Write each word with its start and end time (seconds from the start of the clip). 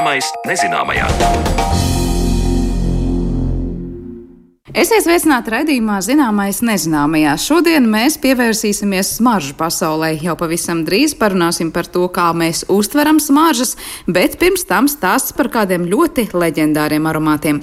Zināmais 0.00 0.28
nezināmajā. 0.48 1.06
Esiet 4.72 5.04
sveicināti 5.04 5.52
raidījumā 5.52 5.98
Zināmais 6.00 6.62
nezināmajā. 6.64 7.34
Šodien 7.44 7.84
mēs 7.92 8.16
pievērsīsimies 8.22 9.10
smaržu 9.18 9.52
pasaulē. 9.60 10.14
Jau 10.24 10.38
pavisam 10.40 10.80
drīz 10.88 11.12
parunāsim 11.20 11.68
par 11.68 11.84
to, 11.84 12.06
kā 12.08 12.30
mēs 12.32 12.64
uztveram 12.72 13.20
smaržas, 13.20 13.76
bet 14.08 14.40
pirms 14.40 14.64
tam 14.64 14.88
stāsts 14.88 15.36
par 15.36 15.52
kādiem 15.52 15.84
ļoti 15.92 16.30
leģendāriem 16.32 17.12
aromātiem. 17.12 17.60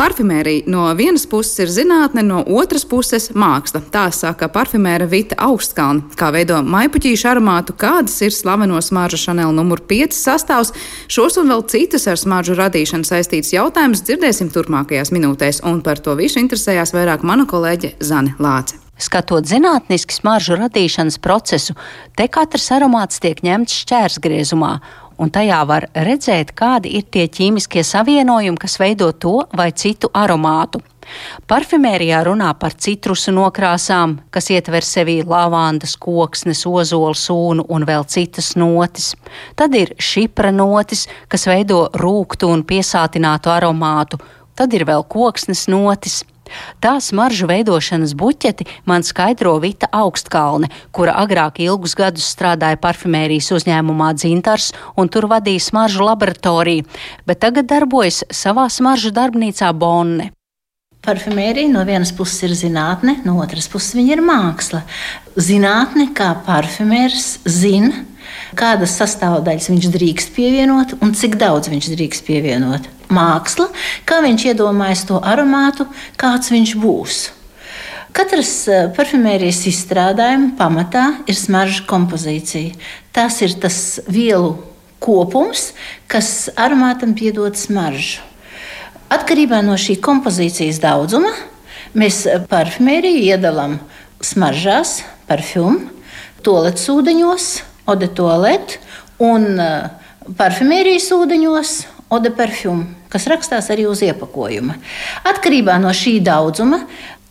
Parfimērija 0.00 0.64
no 0.72 0.86
vienas 0.96 1.26
puses 1.28 1.58
ir 1.60 1.68
zinātne, 1.68 2.22
no 2.24 2.38
otras 2.56 2.86
puses 2.88 3.26
māksla. 3.36 3.82
Tā 3.92 4.06
saka 4.16 4.46
parfimēra 4.48 5.04
Vita 5.04 5.36
Augstkalna. 5.44 6.06
Kā 6.16 6.30
veido 6.32 6.62
maipuķīšu 6.64 7.28
aromātu, 7.28 7.74
kādas 7.76 8.14
ir 8.24 8.32
slaveno 8.32 8.80
smaržu 8.80 9.20
Chanel 9.20 9.52
numur 9.52 9.82
5 9.90 10.16
sastāvs, 10.16 10.72
šos 11.04 11.36
un 11.42 11.52
vēl 11.52 11.66
citus 11.68 12.08
ar 12.08 12.16
smaržu 12.16 12.56
radīšanu 12.56 13.04
saistītus 13.04 13.52
jautājumus 13.52 14.00
dzirdēsim 14.08 14.48
turpmākajās 14.54 15.12
minūtēs, 15.12 15.60
un 15.68 15.82
par 15.84 16.00
to 16.00 16.16
visu 16.16 16.40
interesējās 16.40 16.96
vairāk 16.96 17.20
mana 17.20 17.44
kolēģe 17.44 17.98
Zane 18.00 18.32
Lāce. 18.40 18.80
Skatot 19.00 19.44
zinātniski 19.48 20.16
smaržu 20.16 20.56
radīšanas 20.60 21.20
procesu, 21.20 21.76
te 22.16 22.24
katrs 22.32 22.72
aromāts 22.72 23.20
tiek 23.20 23.44
ņemts 23.44 23.82
šķērsgriezumā, 23.84 24.74
un 25.20 25.30
tajā 25.32 25.60
var 25.68 25.86
redzēt, 25.94 26.54
kādi 26.56 26.94
ir 26.98 27.08
tie 27.12 27.26
ķīmiskie 27.28 27.84
savienojumi, 27.86 28.60
kas 28.60 28.78
veido 28.80 29.10
to 29.12 29.42
vai 29.56 29.70
citu 29.76 30.10
aromātu. 30.16 30.80
Parfimērijā 31.50 32.20
runā 32.26 32.50
par 32.60 32.76
citrusu 32.78 33.32
nokrāsām, 33.34 34.16
kas 34.30 34.50
ietver 34.54 34.86
sevī 34.86 35.18
lavandas, 35.26 35.96
koksnes, 35.98 36.62
ozola 36.66 37.16
sūnu 37.18 37.66
un 37.68 37.86
vēl 37.88 38.06
citas 38.06 38.52
notis. 38.60 39.12
Tad 39.58 39.74
ir 39.74 39.94
šipra 39.98 40.52
notis, 40.54 41.06
kas 41.28 41.48
veido 41.50 41.88
rūktu 41.98 42.50
un 42.54 42.62
piesātinātu 42.66 43.50
aromātu. 43.52 44.20
Tad 44.54 44.74
ir 44.76 44.86
vēl 44.86 45.06
koksnes 45.10 45.66
notis. 45.72 46.20
Tā 46.80 46.96
smaržu 47.02 47.48
veidošanas 47.50 48.14
buķeti 48.18 48.66
man 48.88 49.06
skaidro 49.06 49.56
Vita 49.62 49.90
Augstkalne, 49.92 50.70
kura 50.94 51.14
agrāk 51.22 51.62
ilgus 51.64 51.96
gadus 51.98 52.28
strādāja 52.32 52.80
parfimērijas 52.80 53.52
uzņēmumā 53.58 54.12
Dzintars 54.18 54.72
un 54.96 55.08
tur 55.12 55.28
vadīja 55.30 55.68
smaržu 55.70 56.04
laboratoriju, 56.08 56.88
bet 57.26 57.42
tagad 57.44 57.70
darbojas 57.70 58.24
savā 58.30 58.68
smaržu 58.72 59.14
darbnīcā 59.14 59.72
Bonne. 59.76 60.32
Parfumērija 61.00 61.70
no 61.72 61.80
vienas 61.88 62.10
puses 62.12 62.42
ir 62.44 62.52
zinātne, 62.52 63.14
no 63.24 63.38
otras 63.40 63.70
puses 63.72 63.94
viņa 63.96 64.18
ir 64.18 64.20
māksla. 64.20 64.82
Zinātne, 65.40 66.10
kā 66.12 66.34
parfumērs, 66.44 67.38
zina, 67.48 68.02
kādas 68.58 68.96
sastāvdaļas 69.00 69.70
viņš 69.72 69.90
drīkst 69.96 70.32
pievienot 70.36 70.96
un 71.00 71.14
cik 71.16 71.36
daudz 71.40 71.70
viņš 71.72 71.90
drīkst 71.94 72.26
pievienot 72.26 72.88
māksla, 73.10 73.68
kā 74.06 74.20
viņš 74.24 74.46
iedomājas 74.52 75.04
to 75.08 75.18
aromātu, 75.18 75.86
kāds 76.20 76.52
viņš 76.54 76.74
būs. 76.80 77.20
Katras 78.10 78.50
eh, 78.66 78.88
parfumērijas 78.96 79.62
izstrādājuma 79.70 80.56
pamatā 80.58 81.04
ir 81.30 81.38
smarža 81.38 81.84
kompozīcija. 81.90 82.74
Tas 83.14 83.38
ir 83.44 83.54
tas 83.62 84.00
vielu 84.10 84.56
kopums, 85.02 85.70
kas 86.10 86.50
aromātam 86.58 87.14
piedod 87.14 87.54
smaržu. 87.58 88.24
Atkarībā 89.10 89.62
no 89.66 89.74
šī 89.78 89.96
kompozīcijas 90.02 90.78
daudzuma 90.82 91.32
mēs 91.98 92.22
parfumēriju 92.50 93.24
iedalām 93.30 93.78
smaržās, 94.22 95.00
parfumu, 95.26 95.88
toaletes 96.46 96.86
ūdeņos, 96.92 97.48
ode 97.90 98.08
toaletu 98.14 98.80
un 99.26 99.50
eh, 99.60 99.90
parfumērijas 100.38 101.10
ūdeņos, 101.18 101.76
ode 102.14 102.32
parfumu 102.34 103.00
kas 103.10 103.26
rakstās 103.30 103.70
arī 103.72 103.88
uz 103.90 104.02
iepakojuma. 104.06 104.76
Atkarībā 105.28 105.78
no 105.82 105.92
šī 105.94 106.18
daudzuma, 106.24 106.84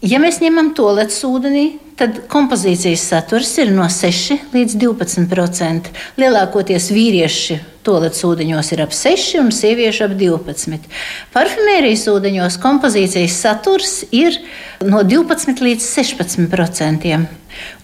ja 0.04 0.20
mēs 0.22 0.42
ņemam 0.44 0.74
to 0.76 0.90
ledus 0.96 1.22
ūdenī, 1.28 1.66
tad 2.00 2.22
kompozīcijas 2.32 3.04
saturs 3.12 3.52
ir 3.60 3.72
no 3.76 3.88
6 3.92 4.54
līdz 4.54 4.78
12%. 4.80 5.92
Lielākoties 6.20 6.90
vīrieši 6.96 7.60
toaletes 7.84 8.24
ūdeņos 8.28 8.72
ir 8.76 8.84
ap 8.86 8.96
6 8.96 9.40
un 9.42 9.52
sieviešu 9.56 10.08
ap 10.08 10.16
12. 10.20 10.90
Parfumērijas 11.36 12.08
ūdeņos 12.12 12.60
kompozīcijas 12.64 13.40
saturs 13.44 14.02
ir 14.16 14.40
no 14.84 15.04
12 15.04 15.64
līdz 15.64 15.88
16%. 16.00 17.16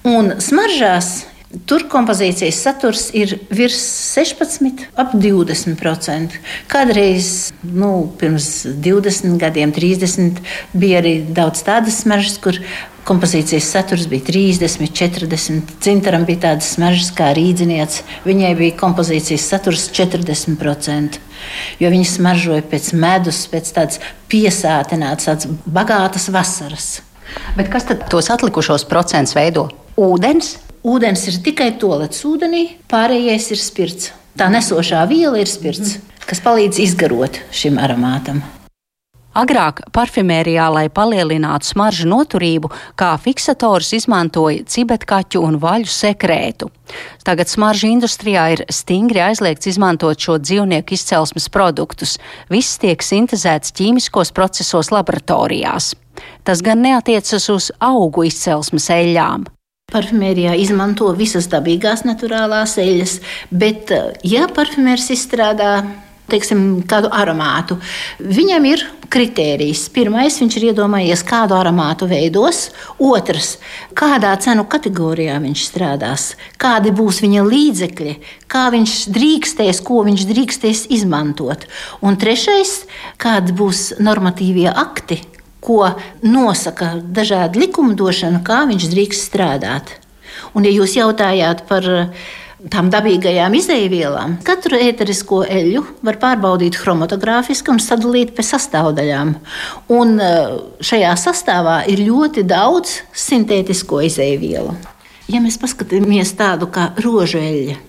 Un 0.07 0.35
smaržās 0.43 1.25
Tur 1.63 1.85
kompozīcijas 1.87 2.57
saturs 2.65 3.05
ir 3.15 3.37
virs 3.53 3.77
16, 4.15 4.89
ap 4.99 5.13
20%. 5.15 6.39
Kādreiz, 6.71 7.29
nu, 7.63 8.09
pirms 8.19 8.49
20 8.83 9.37
gadiem, 9.39 9.71
30, 9.75 10.41
bija 10.75 10.99
arī 10.99 11.15
daudz 11.37 11.63
tādas 11.63 12.01
smaržas, 12.03 12.35
kur 12.43 12.59
kompozīcijas 13.07 13.69
saturs 13.71 14.09
bija 14.11 14.25
30, 14.27 14.91
40. 14.91 15.71
Cintaram 15.85 16.25
bija 16.27 16.47
tādas 16.49 16.73
smaržas 16.75 17.13
kā 17.15 17.31
rīdzinieks. 17.37 18.01
Viņai 18.27 18.51
bija 18.59 18.77
kompozīcijas 18.81 19.47
saturs 19.53 19.87
40%. 19.95 21.21
Jo 21.79 21.93
viņi 21.93 22.09
smaržoja 22.09 22.65
pēc 22.67 22.91
medus, 22.99 23.45
pēc 23.51 23.71
tādas 23.77 24.03
piesātinātas, 24.31 25.29
tādas 25.29 25.49
bagātas 25.65 26.27
vasaras. 26.33 26.91
Bet 27.55 27.71
kas 27.71 27.87
tad 27.87 28.07
tos 28.11 28.29
atlikušos 28.33 28.87
procentus 28.89 29.35
veido? 29.37 29.69
Ūdens, 29.95 30.55
Ūdens 30.85 31.23
ir 31.25 31.39
tikai 31.41 31.71
toplets 31.81 32.19
ūdenī, 32.29 32.75
pārējais 32.91 33.47
ir 33.55 33.57
spirts. 33.57 34.11
Tā 34.37 34.51
nesošā 34.53 34.99
viela 35.09 35.39
ir 35.41 35.49
spirts, 35.49 35.95
kas 36.29 36.43
palīdz 36.45 36.77
izgarot 36.83 37.39
šim 37.49 37.79
aromātam. 37.81 38.43
Agrāk 39.35 39.81
parfimērijā, 39.91 40.67
lai 40.71 40.83
palielinātu 40.93 41.71
smaržu 41.71 42.05
noturību, 42.11 42.69
kā 43.01 43.09
fiksators 43.19 43.89
izmantoja 43.97 44.61
cibetkaķu 44.69 45.41
un 45.43 45.57
vaļu 45.63 45.89
sekrētu. 45.89 46.69
Tagad 47.25 47.49
smaržu 47.49 47.89
industrijā 47.89 48.45
ir 48.53 48.63
stingri 48.69 49.25
aizliegts 49.25 49.73
izmantot 49.73 50.21
šo 50.21 50.37
dzīvnieku 50.37 50.95
izcelsmes 50.95 51.49
produktus. 51.49 52.19
Viss 52.53 52.77
tiek 52.77 53.01
sintēzēts 53.01 53.73
ķīmiskos 53.73 54.35
procesos 54.37 54.93
laboratorijās. 54.93 55.95
Tas 56.45 56.61
gan 56.61 56.85
neatiecas 56.85 57.49
uz 57.57 57.73
augu 57.81 58.29
izcelsmes 58.29 58.87
eļļām. 58.93 59.49
Parfumērijā 59.95 60.57
izmanto 60.59 61.07
visas 61.15 61.47
dabīgās 61.51 62.03
naturālās 62.03 62.75
eļļas, 62.81 63.19
bet, 63.51 63.91
eh, 63.95 64.11
ja 64.35 64.49
parfumērs 64.51 65.07
izstrādā 65.15 65.85
teiksim, 66.31 66.83
kādu 66.89 67.09
aromātu. 67.13 67.77
Viņam 68.19 68.65
ir 68.65 68.83
kritērijs. 69.13 69.85
Pirmais, 69.93 70.39
viņš 70.41 70.57
ir 70.57 70.67
iedomājies, 70.71 71.21
kādu 71.27 71.55
aromātu 71.57 72.07
veidos. 72.09 72.71
Otrs, 72.99 73.57
kādā 73.97 74.33
cenu 74.41 74.65
kategorijā 74.65 75.37
viņš 75.43 75.67
strādās, 75.69 76.33
kādi 76.61 76.93
būs 76.95 77.21
viņa 77.23 77.45
līdzekļi, 77.45 78.15
kā 78.51 78.65
viņš 78.73 78.97
drīkstēs, 79.15 79.83
ko 79.85 80.01
viņš 80.07 80.25
drīkstēs 80.31 80.87
izmantot. 80.97 81.67
Un 82.01 82.17
trešais, 82.17 82.83
kādi 83.21 83.55
būs 83.55 83.93
normatīvie 84.01 84.71
akti, 84.73 85.21
ko 85.65 85.89
nosaka 86.21 86.95
dažādi 87.01 87.65
likumdošana, 87.65 88.43
kā 88.45 88.63
viņš 88.69 88.89
drīkst 88.91 89.29
strādāt. 89.31 89.95
Un, 90.55 90.65
ja 90.67 90.73
jūs 90.73 90.95
jautājāt 90.97 91.63
par 91.69 91.85
eh, 91.89 92.25
tām 92.71 92.89
dabīgajām 92.93 93.55
izēvielām, 93.57 94.37
katru 94.45 94.77
ēterisko 94.81 95.43
eļļu 95.49 95.83
var 96.05 96.19
pārbaudīt 96.21 96.77
chromatogrāfiski 96.79 97.73
un 97.73 97.81
sadalīt 97.83 98.33
pēc 98.37 98.51
sastāvdaļām. 98.53 99.35
Un 99.95 100.15
eh, 100.21 100.57
šajā 100.85 101.15
sastāvā 101.21 101.81
ir 101.91 102.05
ļoti 102.07 102.45
daudz 102.47 102.99
sintētisko 103.25 104.03
izēvielu. 104.09 104.75
Ja 105.31 105.41
mēs 105.41 105.57
paskatāmies 105.57 106.35
tādu 106.37 106.69
kā 106.69 106.91
rožu 107.01 107.39
eļļu, 107.41 107.79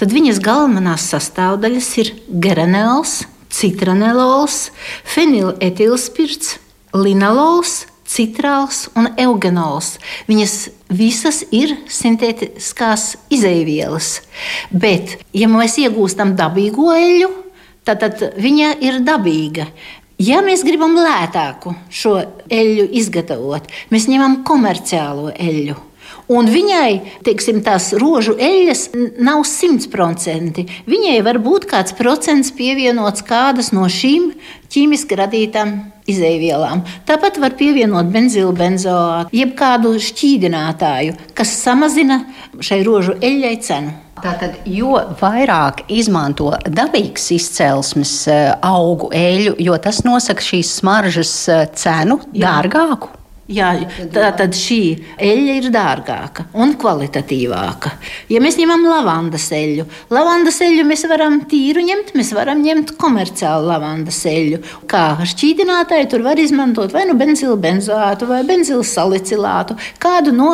tad 0.00 0.10
viņas 0.10 0.40
galvenās 0.42 1.04
sastāvdaļas 1.12 1.92
ir 2.02 2.10
geranēls, 2.42 3.20
citranelols, 3.54 4.64
feniletilspirts 5.06 6.58
linalols, 6.96 7.84
citrāls 8.10 8.88
un 8.98 9.10
eugenols. 9.20 9.94
Viņas 10.30 10.56
visas 10.90 11.42
ir 11.54 11.76
sintētiskās 11.90 13.14
izēvielas. 13.32 14.20
Bet, 14.70 15.20
ja 15.36 15.50
mēs 15.50 15.78
iegūstam 15.82 16.34
dabīgo 16.38 16.90
eļļu, 16.96 17.30
tad, 17.86 18.02
tad 18.02 18.40
viņa 18.40 18.74
ir 18.82 19.00
dabīga. 19.06 19.68
Ja 20.20 20.42
mēs 20.44 20.66
gribam 20.66 20.98
lētāku 21.00 21.72
šo 21.88 22.18
eļļu 22.52 22.90
izgatavot, 23.00 23.70
mēs 23.88 24.10
ņemam 24.10 24.42
komerciālo 24.44 25.30
eļļu. 25.32 25.78
Un 26.30 26.46
viņai, 26.46 27.22
teiksim, 27.26 27.58
tās 27.66 27.88
rožu 27.98 28.36
eļļas 28.38 28.82
nav 29.18 29.40
simtprocentīgi. 29.48 30.84
Viņai 30.90 31.16
var 31.26 31.40
būt 31.42 31.66
kāds 31.70 31.96
procents 31.98 32.52
pievienots 32.54 33.24
kādas 33.26 33.72
no 33.74 33.88
šīm 33.90 34.28
ķīmiski 34.70 35.18
radītām 35.18 35.74
izēvielām. 36.10 36.84
Tāpat 37.08 37.38
var 37.42 37.56
pievienot 37.58 38.10
benzīlu 38.12 38.52
benzoātu, 38.56 39.32
jeb 39.34 39.54
kādu 39.58 39.94
šķīdinātāju, 40.02 41.16
kas 41.36 41.54
samazina 41.62 42.22
šai 42.62 42.82
rožu 42.86 43.16
eļļai 43.20 43.56
cenu. 43.66 43.96
Tātad, 44.20 44.58
jo 44.68 44.98
vairāk 45.16 45.86
izmanto 45.96 46.50
dabīgas 46.68 47.30
izcelsmes 47.32 48.12
eh, 48.28 48.50
augu 48.60 49.08
eļļu, 49.16 49.54
jo 49.64 49.78
tas 49.80 50.02
nosaka 50.04 50.44
šīs 50.44 50.74
smaržas 50.82 51.32
eh, 51.48 51.64
cenu 51.72 52.20
dārgāku. 52.34 53.14
Jā, 53.50 53.70
tā 54.14 54.28
tad 54.38 54.54
šī 54.54 54.80
eļļa 55.18 55.54
ir 55.58 55.68
dārgāka 55.74 56.44
un 56.54 56.76
kvalitatīvāka. 56.78 57.90
Ja 58.30 58.38
mēs 58.42 58.60
ņemam 58.60 58.84
lavandas 58.86 59.48
eļļu, 59.56 59.86
lavandas 60.14 60.60
eļļu 60.62 60.84
mēs 60.86 61.02
varam 61.10 61.40
tīru 61.50 61.82
ņemt, 61.88 62.14
mēs 62.14 62.30
varam 62.36 62.62
ņemt 62.62 62.94
komerciālu 63.00 63.66
lavandas 63.72 64.22
eļļu. 64.30 64.62
Kā 64.90 65.04
šķīdinātāju 65.32 66.12
tur 66.12 66.26
var 66.28 66.38
izmantot 66.38 66.94
vai 66.94 67.08
nu 67.10 67.18
benzīlu 67.18 67.58
benzoātu 67.58 68.30
vai 68.30 68.44
benzīlu 68.46 68.86
salicilātu, 68.86 69.78
kādu 69.98 70.36
no 70.36 70.52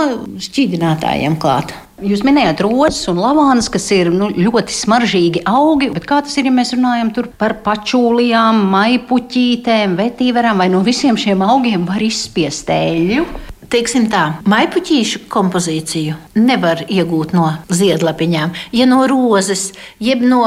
šķīdinātājiem 0.48 1.36
klāt. 1.42 1.76
Jūs 1.96 2.20
minējāt 2.26 2.60
rozes 2.60 3.06
un 3.08 3.16
lavānas, 3.24 3.70
kas 3.72 3.86
ir 3.96 4.10
nu, 4.12 4.26
ļoti 4.28 4.74
smaržīgi 4.76 5.40
augi, 5.48 5.88
bet 5.94 6.04
kā 6.04 6.18
tas 6.20 6.34
ir, 6.36 6.50
ja 6.50 6.52
mēs 6.52 6.74
runājam 6.74 7.08
par 7.40 7.54
pačūlijām, 7.64 8.66
maipuķītēm, 8.74 9.94
vetīverām 9.96 10.60
vai 10.60 10.68
no 10.68 10.82
visiem 10.84 11.16
šiem 11.16 11.40
augiem 11.46 11.88
var 11.88 12.04
izspiest 12.04 12.68
eļļu? 12.74 13.24
Teiksim 13.72 14.10
tā, 14.12 14.26
maipuķīšu 14.46 15.24
kompozīciju 15.32 16.20
nevar 16.38 16.84
iegūt 16.84 17.32
no 17.34 17.48
ziedlapiņām. 17.72 18.52
Ja 18.76 18.84
no 18.86 19.00
rozes, 19.08 19.70
jeb 19.96 20.20
no 20.20 20.44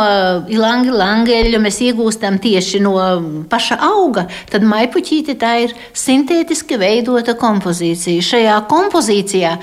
ilangi 0.54 0.94
langeļa 0.94 1.66
mēs 1.66 1.82
iegūstam 1.90 2.38
tieši 2.46 2.86
no 2.86 2.94
paša 3.50 3.82
auga, 3.90 4.30
tad 4.54 4.70
maipuķīte 4.70 5.36
tā 5.42 5.58
ir 5.66 5.76
sintētiski 5.98 6.78
veidota 6.80 7.36
kompozīcija. 7.42 8.24
Šajā 8.32 8.64
kompozīcijā 8.70 9.58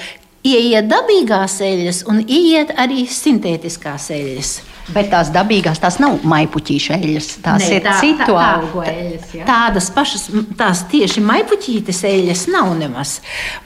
ieiet 0.46 0.88
dabīgās 0.90 1.58
eļļas 1.66 2.06
un 2.10 2.22
ieiet 2.24 2.72
arī 2.78 3.04
sintētiskās 3.10 4.10
eļļas. 4.16 4.56
Bet 4.94 5.08
tās 5.10 5.32
dabīgās, 5.34 5.80
tās 5.82 5.96
nav 5.98 6.20
maipuķīšu 6.30 6.92
eļļas. 6.94 7.28
Tās 7.42 7.64
ne, 7.64 7.70
ir 7.74 7.82
tā, 7.82 7.94
citu 7.98 8.28
tā, 8.28 8.44
augu 8.54 8.84
eļļas. 8.86 9.32
Ja? 9.34 9.46
Tādas 9.48 9.88
pašas, 9.94 10.28
tās 10.58 10.84
tieši 10.92 11.22
maipuķītes 11.26 12.04
eļļas 12.06 12.44
nav 12.54 12.70
nemaz. 12.78 13.16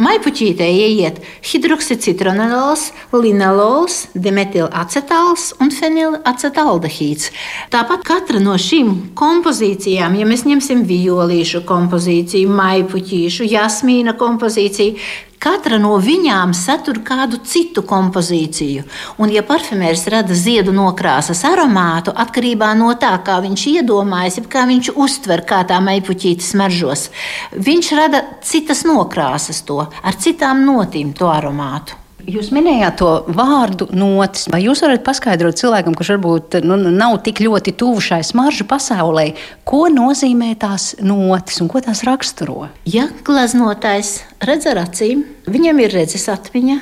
Maipuķītē 0.01 0.65
ieiet 0.65 1.21
hidroksicitronēls, 1.51 2.87
linelols, 3.13 4.01
dimetilacetāls 4.17 5.51
un 5.61 5.75
fenilacetaldehīds. 5.77 7.29
Tāpat 7.75 8.07
katra 8.09 8.41
no 8.41 8.57
šīm 8.57 9.11
kompozīcijām, 9.19 10.17
ja 10.17 10.29
mēs 10.29 10.47
ņemsim 10.49 10.87
violīšu 10.89 11.67
kompozīciju, 11.69 12.49
maipuķīšu, 12.63 13.51
jasmīna 13.53 14.17
kompozīciju, 14.17 14.97
Katra 15.41 15.79
no 15.81 15.95
viņām 16.05 16.51
satur 16.53 16.99
kādu 17.01 17.39
citu 17.49 17.81
kompozīciju. 17.89 18.83
Un, 19.25 19.31
ja 19.33 19.41
parfumērs 19.47 20.03
rada 20.13 20.37
ziedu 20.37 20.75
nokrāsas 20.77 21.41
aromātu, 21.49 22.13
atkarībā 22.13 22.75
no 22.77 22.91
tā, 23.01 23.15
kā 23.25 23.39
viņš 23.41 23.65
iedomājas, 23.71 24.37
kā 24.53 24.67
viņš 24.69 24.93
uztver, 25.01 25.47
kā 25.49 25.63
tā 25.71 25.81
meipuķīte 25.87 26.45
smaržos, 26.45 27.09
viņš 27.57 27.91
rada 27.97 28.23
citas 28.45 28.85
nokrāsas 28.85 29.65
to 29.65 29.81
ar 29.89 30.21
citām 30.21 30.67
notīm, 30.69 31.17
to 31.17 31.33
aromātu. 31.33 32.00
Jūs 32.29 32.51
minējāt 32.55 32.99
to 33.01 33.11
vārdu 33.37 33.89
notis. 33.97 34.49
Vai 34.53 34.63
jūs 34.65 34.83
varat 34.85 35.05
paskaidrot 35.07 35.59
cilvēkam, 35.61 35.97
kurš 35.97 36.15
varbūt 36.17 36.59
nu, 36.67 36.77
nav 36.91 37.21
tik 37.27 37.43
ļoti 37.45 37.75
tuvu 37.81 38.03
šai 38.05 38.21
smaržu 38.27 38.67
pasaulē, 38.71 39.31
ko 39.69 39.87
nozīmē 39.93 40.53
tās 40.61 40.93
notis 41.01 41.61
un 41.65 41.71
ko 41.73 41.83
tās 41.85 42.05
raksturo? 42.07 42.69
Ja 42.89 43.09
glaznotājs 43.27 44.21
redz 44.45 44.69
ar 44.71 44.85
acīm, 44.85 45.25
viņam 45.51 45.85
ir 45.85 45.95
redzes 46.01 46.29
atmiņa, 46.33 46.81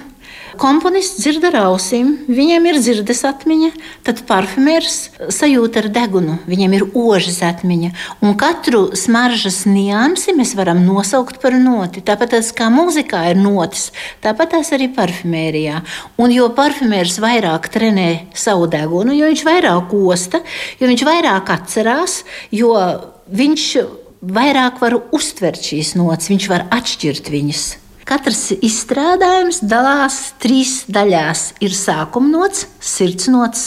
Komponists 0.57 1.21
dzird 1.21 1.45
ar 1.51 1.57
ausīm, 1.67 2.15
viņam 2.33 2.67
ir 2.71 2.79
dzirdes 2.81 3.21
atmiņa, 3.29 3.69
tad 4.07 4.23
parfumērs 4.29 4.97
sajūt 5.35 5.77
ar 5.83 5.89
degunu, 5.93 6.39
viņam 6.49 6.77
ir 6.79 6.85
ožas 6.97 7.43
atmiņa. 7.45 7.91
Un 8.25 8.37
katru 8.41 8.87
smaržas 8.97 9.65
niansi 9.69 10.33
mēs 10.39 10.55
varam 10.59 10.81
nosaukt 10.87 11.43
par 11.43 11.57
noti. 11.61 12.01
Tāpat 12.05 12.33
tas 12.37 12.53
kā 12.57 12.71
mūzikā 12.73 13.27
ir 13.33 13.41
notis, 13.43 13.91
tāpat 14.25 14.55
tas 14.57 14.73
arī 14.77 14.89
parfumērijā. 14.97 15.83
Un 16.23 16.33
jo 16.33 16.49
parfumērs 16.57 17.19
vairāk 17.23 17.69
trenē 17.75 18.09
savu 18.33 18.71
degunu, 18.73 19.13
jo 19.19 19.29
viņš 19.29 19.45
vairāk 19.49 19.93
osta, 19.99 20.41
jo 20.81 20.89
viņš 20.89 21.05
vairāk 21.09 21.53
atcerās, 21.59 22.23
jo 22.55 22.73
viņš 23.29 23.67
vairāk 24.23 24.81
var 24.81 24.97
uztvert 25.15 25.61
šīs 25.63 25.95
notis, 25.99 26.33
viņš 26.33 26.49
var 26.51 26.67
atšķirt 26.75 27.31
viņas. 27.35 27.69
Katrs 28.09 28.55
izstrādājums 28.65 29.59
dalās 29.69 30.15
trīs 30.41 30.87
daļās. 30.89 31.43
Ir 31.61 31.75
sākuma 31.77 32.31
nots, 32.33 32.65
sirds 32.81 33.29
nots 33.29 33.67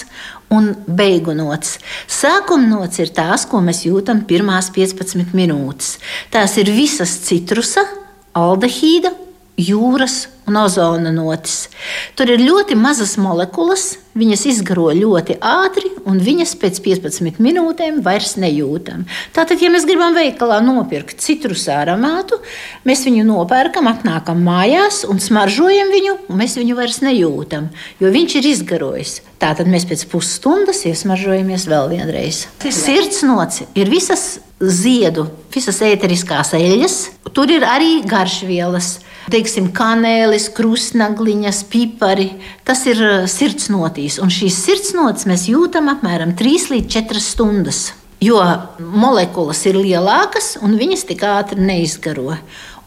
un 0.49 0.71
beigu 0.87 1.35
nots. 1.37 1.75
Sākuma 2.09 2.65
nots 2.71 3.03
ir 3.03 3.13
tās, 3.13 3.45
ko 3.45 3.61
mēs 3.61 3.83
jūtam 3.85 4.23
pirmās 4.25 4.71
15 4.73 5.35
minūtes. 5.37 5.99
Tās 6.33 6.57
ir 6.57 6.73
visas 6.73 7.13
citrusa, 7.27 7.85
aldehīda 8.33 9.13
jūras 9.59 10.25
un 10.47 10.57
ozona 10.57 11.11
notis. 11.13 11.69
Tur 12.17 12.31
ir 12.33 12.41
ļoti 12.41 12.75
mazas 12.79 13.13
molekulas, 13.21 13.97
viņas 14.17 14.43
izgaro 14.49 14.89
ļoti 14.95 15.37
ātri, 15.37 15.91
un 16.09 16.19
viņas 16.23 16.55
pēc 16.59 16.79
15 16.83 17.39
minūtēm 17.43 18.01
vairs 18.03 18.35
nejūtam. 18.41 19.05
Tātad, 19.35 19.61
ja 19.61 19.71
mēs 19.71 19.85
gribam 19.87 20.15
veikalā 20.17 20.59
nopirkt 20.65 21.21
citrus 21.23 21.67
aromātu, 21.71 22.41
mēs 22.87 23.05
viņu 23.07 23.25
nopērkam, 23.27 23.87
atnākam 23.91 24.41
mājās 24.45 25.03
un 25.07 25.21
smaržojam 25.23 25.93
viņu, 25.93 26.17
un 26.31 26.41
mēs 26.41 26.57
viņu 26.59 26.77
vairs 26.79 27.01
nejūtam, 27.05 27.69
jo 28.01 28.11
viņš 28.11 28.39
ir 28.41 28.49
izgarojis. 28.51 29.19
Tātad 29.41 29.69
mēs 29.71 29.87
pēc 29.89 30.05
pusstundas 30.11 30.83
iesmaržojamies 30.89 31.67
vēl 31.69 31.93
vienreiz. 31.95 32.45
Sirds 32.61 33.23
noci 33.25 33.69
ir 33.77 33.89
visas 33.89 34.41
ziedu, 34.61 35.25
visas 35.53 35.79
ēteriskās 35.85 36.53
eļļas, 36.57 36.97
tur 37.33 37.49
ir 37.49 37.65
arī 37.65 38.01
garšvielas 38.05 38.99
teiksim, 39.31 39.71
kanēlis, 39.75 40.49
krustnagliņas, 40.55 41.63
pipari. 41.71 42.29
Tas 42.67 42.83
ir 42.89 43.01
uh, 43.01 43.15
sirdsnotīs, 43.29 44.19
un 44.21 44.31
šīs 44.33 44.59
sirdsnotis 44.65 45.27
mēs 45.29 45.47
jūtam 45.51 45.91
apmēram 45.91 46.35
3 46.39 46.71
līdz 46.75 46.93
4 46.99 47.23
stundas. 47.23 47.81
Jo 48.21 48.37
molekulas 48.77 49.63
ir 49.65 49.79
lielākas 49.81 50.53
un 50.61 50.75
viņas 50.77 51.07
tik 51.09 51.23
ātri 51.25 51.63
neizgaro. 51.65 52.35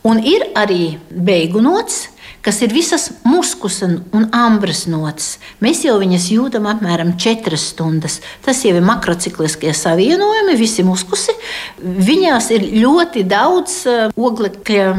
Un 0.07 0.21
ir 0.21 0.45
arī 0.55 0.99
beigu 1.11 1.63
nots, 1.65 2.05
kas 2.45 2.61
ir 2.63 2.75
visas 2.77 3.09
muskus 3.25 3.81
un 3.83 4.27
ambras 4.37 4.85
notis. 4.87 5.39
Mēs 5.65 5.83
jau 5.87 5.97
viņas 6.03 6.29
jūtam 6.37 6.69
apmēram 6.71 7.15
4 7.19 7.59
stundas. 7.59 8.21
Tas 8.45 8.61
jau 8.63 8.77
ir 8.77 8.85
makrocikliskie 8.85 9.73
savienojumi, 9.75 10.59
visi 10.61 10.85
muskusi. 10.87 11.35
Viņās 11.81 12.51
ir 12.55 12.69
ļoti 12.85 13.25
daudz 13.27 13.81
uh, 13.89 14.05
oglekļa 14.15 14.93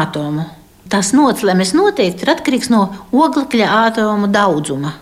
atomu. 0.00 0.48
Tas 0.90 1.12
noclemes 1.14 1.70
noteikti 1.70 2.26
ir 2.26 2.32
atkarīgs 2.32 2.66
no 2.72 2.88
oglekļa 3.14 3.68
atomu 3.86 4.26
daudzuma. 4.34 4.96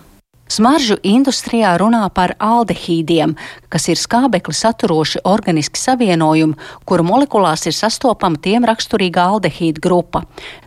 Smaržu 0.49 0.95
industrijā 1.05 1.75
runā 1.77 2.03
par 2.13 2.31
aldehīdiem, 2.41 3.35
kas 3.69 3.83
ir 3.89 3.99
skābekli 4.01 4.53
saturoši 4.57 5.21
organiski 5.29 5.77
savienojumi, 5.81 6.57
kuru 6.89 7.05
molekulās 7.05 7.67
ir 7.69 7.75
sastopama 7.77 8.37
tiem 8.41 8.65
raksturīga 8.65 9.27
aldehīda 9.33 9.81
grupa. 9.81 10.23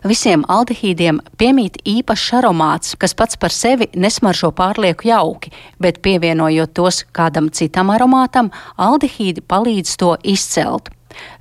Visiem 0.07 0.43
aldehīdiem 0.47 1.19
piemīt 1.39 1.79
īpašs 1.83 2.29
aromāts, 2.39 2.95
kas 2.99 3.15
pats 3.15 3.39
par 3.39 3.51
sevi 3.51 3.89
nesmaržo 3.95 4.53
pārlieku 4.55 5.07
jauki, 5.11 5.51
bet 5.83 5.99
pievienojot 6.03 6.75
tos 6.79 7.03
kādam 7.11 7.51
citam 7.51 7.91
aromātam, 7.91 8.51
aldehīdi 8.75 9.43
palīdz 9.43 9.95
to 9.99 10.15
izcelt. 10.23 10.91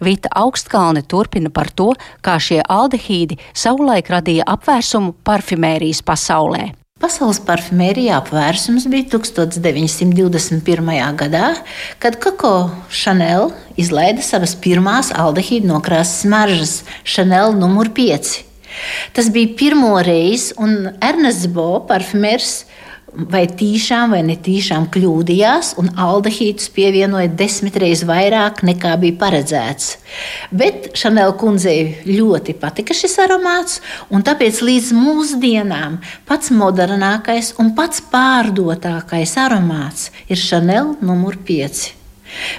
Vita 0.00 0.30
Augstkalne 0.42 1.02
turpina 1.02 1.50
par 1.50 1.70
to, 1.70 1.92
kā 2.24 2.38
šie 2.42 2.60
aldehīdi 2.62 3.38
savulaik 3.54 4.12
radīja 4.12 4.46
apvērsumu 4.54 5.16
parfimērijas 5.26 6.02
pasaulē. 6.06 6.72
Pasaules 7.02 7.40
parfimērijā 7.42 8.14
apvērsums 8.20 8.84
bija 8.86 9.08
1921. 9.16 10.92
gadā, 11.18 11.48
kad 11.98 12.20
Koko 12.22 12.70
Chanel 12.94 13.50
izlaida 13.74 14.22
savas 14.22 14.54
pirmās 14.54 15.10
aldehīdu 15.10 15.66
nokrāsas 15.66 16.22
maržas 16.30 16.76
Chanel 17.02 17.56
numur 17.58 17.90
5. 17.96 18.36
Tas 19.18 19.32
bija 19.34 19.50
pirmo 19.58 19.96
reizi, 19.98 20.54
un 20.62 20.92
Ernests 21.02 21.50
Bo, 21.50 21.82
parfimērs, 21.88 22.62
vai 23.12 23.42
tīšām 23.46 24.14
vai 24.14 24.22
netīšām 24.24 24.86
kļūdījās, 24.92 25.74
un 25.80 25.90
aldehītus 26.00 26.70
pievienoja 26.72 27.28
desmit 27.36 27.76
reizes 27.80 28.06
vairāk 28.08 28.62
nekā 28.64 28.94
bija 29.02 29.18
paredzēts. 29.20 29.96
Bet 30.50 30.92
Šanela 30.98 31.34
kundzei 31.38 32.02
ļoti 32.08 32.56
patika 32.60 32.96
šis 32.96 33.18
aromāts, 33.24 33.80
un 34.10 34.24
tāpēc 34.24 34.62
līdz 34.64 34.92
mūsdienām 34.96 36.00
pats 36.28 36.52
modernākais 36.56 37.54
un 37.60 37.74
pats 37.76 38.04
pārdotākais 38.12 39.36
aromāts 39.40 40.08
ir 40.28 40.40
Šanela 40.40 40.96
numur 41.04 41.36
5. 41.48 41.90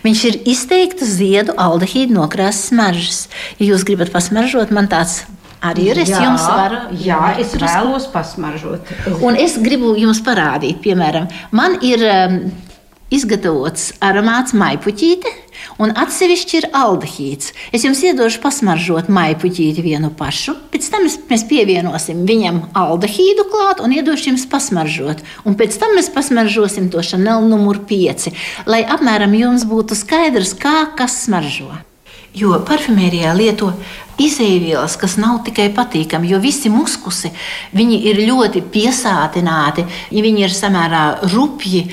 Viņš 0.04 0.20
ir 0.30 0.36
izteikta 0.54 1.06
ziedu 1.08 1.56
aldehīdu 1.58 2.14
nokrāsas 2.14 2.70
smaržas. 2.70 3.24
Ja 3.58 3.72
jūs 3.72 3.86
gribat 3.88 4.14
pasmaržot, 4.14 4.70
man 4.70 4.86
tāds 4.92 5.24
Arī 5.64 5.88
ir. 5.94 6.02
Es 6.04 6.12
jā, 6.12 6.20
jums 6.26 6.44
varu. 6.44 6.82
Jā, 7.00 7.22
es 7.40 7.56
vēlos 7.56 8.10
pasmaržot. 8.12 8.94
Un 9.24 9.40
es 9.40 9.56
gribu 9.64 9.94
jums 10.00 10.20
parādīt, 10.26 10.82
piemēram, 10.84 11.30
man 11.56 11.78
ir 11.86 12.04
um, 12.04 12.40
izgatavots 13.14 13.94
aromāts 14.04 14.56
maipuķīte. 14.58 15.32
Un 15.82 15.94
atsevišķi 15.98 16.58
ir 16.60 16.66
aldehīds. 16.76 17.54
Es 17.74 17.86
jums 17.86 18.02
iedošu 18.04 18.42
pasmaržot 18.44 19.08
maipuķīti 19.14 19.86
vienu 19.86 20.10
pašu. 20.18 20.58
Pēc 20.74 20.90
tam 20.92 21.06
mēs, 21.08 21.16
mēs 21.30 21.46
pievienosim 21.48 22.26
viņam 22.28 22.60
aldehīdu 22.78 23.48
klāt 23.54 23.80
un 23.86 23.96
iedošu 23.96 24.34
jums 24.34 24.44
pasmaržot. 24.52 25.24
Un 25.48 25.56
pēc 25.60 25.80
tam 25.80 25.96
mēs 25.98 26.12
pasmaržosim 26.14 26.92
to 26.94 27.06
šanelu 27.06 27.48
numuru 27.54 27.86
5, 27.90 28.30
lai 28.68 28.84
apmēram 28.84 29.34
jums 29.40 29.66
būtu 29.70 29.98
skaidrs, 29.98 30.58
kā 30.60 30.90
kas 30.98 31.22
smaržo. 31.24 31.72
Jo 32.34 32.58
parfumērijā 32.66 33.30
lieto 33.38 33.68
izēvielas, 34.18 34.96
kas 34.98 35.20
nav 35.22 35.44
tikai 35.46 35.68
patīkami, 35.74 36.32
jo 36.32 36.40
visi 36.42 36.70
muskusi 36.74 37.30
ir 37.78 38.22
ļoti 38.26 38.64
piesātināti, 38.74 39.86
viņi 40.10 40.46
ir 40.46 40.54
samērā 40.54 41.04
rupji, 41.34 41.84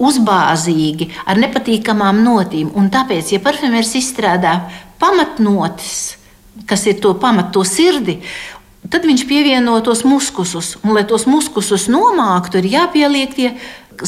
uzbāzīgi, 0.00 1.10
ar 1.28 1.40
nepatīkamām 1.40 2.22
notīm. 2.24 2.70
Un 2.76 2.88
tāpēc, 2.92 3.34
ja 3.34 3.42
parfumērs 3.44 3.92
izstrādā 4.00 4.54
pamatnotis, 5.00 6.16
kas 6.68 6.86
ir 6.88 7.00
to 7.04 7.12
pamatu, 7.20 7.64
sirdi, 7.68 8.20
tad 8.88 9.04
viņš 9.04 9.26
pievieno 9.28 9.76
tos 9.84 10.04
muskusus. 10.08 10.78
Un, 10.80 10.94
lai 10.96 11.04
tos 11.08 11.28
muskusus 11.28 11.90
nomāktu, 11.92 12.60
ir 12.60 12.72
jāpieliek 12.78 13.36
tie 13.36 13.52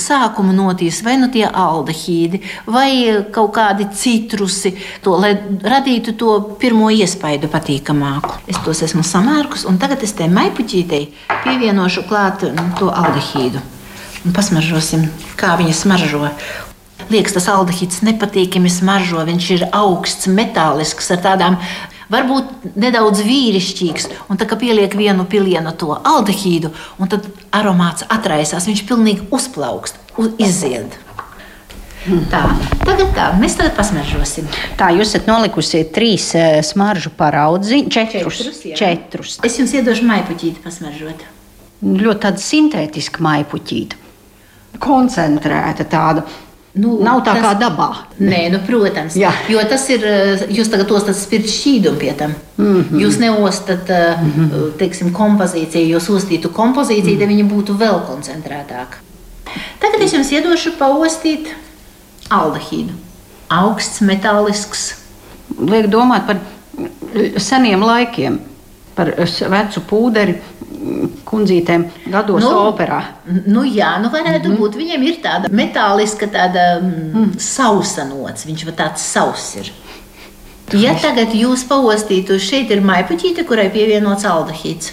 sākuma 0.01 0.55
notīs, 0.57 1.03
vai 1.05 1.17
nu 1.21 1.29
tie 1.33 1.45
aldehīdi, 1.47 2.41
vai 2.67 2.91
kaut 3.35 3.53
kādi 3.57 3.89
citrusi, 3.97 4.75
to, 5.05 5.17
lai 5.21 5.35
radītu 5.63 6.17
to 6.19 6.39
pirmo 6.61 6.91
iespaidu 6.93 7.51
patīkamāku. 7.53 8.41
Es 8.51 8.61
tos 8.65 8.83
esmu 8.87 9.05
samērkus, 9.07 9.67
un 9.69 9.79
tagad 9.83 10.05
es 10.07 10.15
te 10.19 10.29
maipuķītei 10.31 11.07
pievienošu 11.45 12.07
klāt 12.09 12.47
nu, 12.49 12.69
to 12.79 12.91
aldehīdu. 12.93 13.63
Un 14.23 14.35
pasmaržosim, 14.37 15.09
kā 15.39 15.57
viņa 15.59 15.75
smaržo. 15.75 16.29
Liekas, 17.11 17.35
tas 17.35 17.49
aldehīds 17.51 18.05
nepatīkami 18.07 18.71
smaržo. 18.71 19.25
Viņš 19.27 19.49
ir 19.57 19.65
augsts, 19.75 20.29
metālisks, 20.31 21.11
ar 21.11 21.23
tādām 21.25 21.59
varbūt 22.13 22.75
nedaudz 22.77 23.23
vīrišķīgs. 23.27 24.09
Un 24.31 24.41
tā 24.41 24.49
kā 24.49 24.59
pieliek 24.61 24.95
vienu 24.99 25.27
pilienu 25.29 25.73
to 25.79 25.95
aldehīdu, 25.97 26.73
un 27.01 27.13
tad 27.13 27.29
aromāts 27.55 28.07
atraisās, 28.13 28.69
viņš 28.69 28.85
pilnīgi 28.89 29.31
uzplaukst, 29.35 29.99
uz, 30.21 30.35
izzied. 30.43 30.99
Tā, 32.03 32.41
tagad 32.83 33.13
tā, 33.15 33.29
mēs 33.39 33.55
tagad 33.55 33.77
pasmaržosim. 33.77 34.49
Tā, 34.79 34.89
jūs 34.97 35.13
esat 35.13 35.29
nolikusi 35.31 35.85
trīs 35.95 36.33
uh, 36.35 36.59
smaržu 36.67 37.13
paraudzi, 37.15 37.85
četrus. 37.87 38.41
Četrus, 38.41 38.63
jā. 38.67 38.79
četrus. 38.81 39.37
Es 39.47 39.59
jums 39.61 39.75
iedošu 39.79 40.09
maipuķīti 40.09 40.65
pasmaržot. 40.65 41.23
Ļoti 41.83 42.25
tāda 42.25 42.43
sintētiska 42.43 43.23
maipuķīta. 43.23 44.01
Koncentrēta 44.83 45.87
tāda. 45.87 46.27
Nu, 46.75 47.03
Nav 47.05 47.19
tā 47.21 47.35
tas- 47.35 47.43
kā 47.45 47.53
dabā. 47.61 47.89
Nē, 48.21 48.51
nu, 48.53 48.59
protams. 48.67 49.15
Jā. 49.15 49.31
Jo 49.49 49.61
tas 49.69 49.89
ir. 49.91 50.05
eh, 50.07 50.47
Jūs 50.49 50.71
tagad 50.71 50.91
ostat 50.91 51.17
spirta 51.17 51.49
šķīdumu 51.49 51.99
pie 51.99 52.13
tam. 52.17 52.31
Mm 52.57 52.65
Mhm. 52.65 52.81
-hmm. 52.91 53.01
Jūs 53.03 53.19
neostat 53.19 53.89
mm 53.89 54.33
-hmm. 54.33 54.73
teiksim, 54.79 55.13
kompozīciju. 55.13 55.97
Jūs 55.97 56.09
ostītu 56.17 56.49
kompozīciju, 56.49 57.03
mm 57.05 57.09
-hmm. 57.09 57.19
tad 57.21 57.29
viņa 57.29 57.49
būtu 57.51 57.77
vēl 57.79 58.01
koncentrētāka. 58.09 58.97
Tagad 59.81 60.01
es 60.03 60.13
jums 60.13 60.31
iedošu 60.33 60.71
paostīt 60.79 61.47
aldehīdu. 62.31 62.93
Augsts, 63.49 64.01
metālisks. 64.01 64.95
Liek 65.61 65.87
domāt 65.87 66.27
par 66.27 66.37
seniem 67.37 67.81
laikiem, 67.83 68.39
par 68.97 69.13
vecu 69.17 69.83
pūderi 69.89 70.37
kundzītēm 71.29 71.85
gados 72.11 72.43
Nu, 72.43 72.51
operā. 72.69 73.01
Nu, 73.47 73.63
jā, 73.65 73.95
nu 74.03 74.11
varētu 74.13 74.49
mm 74.49 74.55
-hmm. 74.55 74.59
būt. 74.61 74.77
Viņam 74.77 75.03
ir 75.09 75.21
tāda 75.23 75.51
metāliska, 75.51 76.27
tāda 76.27 76.81
mm, 76.81 77.13
mm. 77.15 77.39
sausa 77.39 78.05
nots. 78.05 78.47
Viņš 78.47 78.67
ir 78.67 78.73
tāds 78.73 79.05
sauss. 79.13 79.57
Ir. 79.57 79.73
Ja 80.73 80.95
tagad 80.95 81.35
jūs 81.35 81.65
paostītu, 81.69 82.39
šeit 82.39 82.71
ir 82.71 82.81
maipuķīte, 82.81 83.45
kurai 83.45 83.69
pievienots 83.71 84.25
aldehīds. 84.25 84.93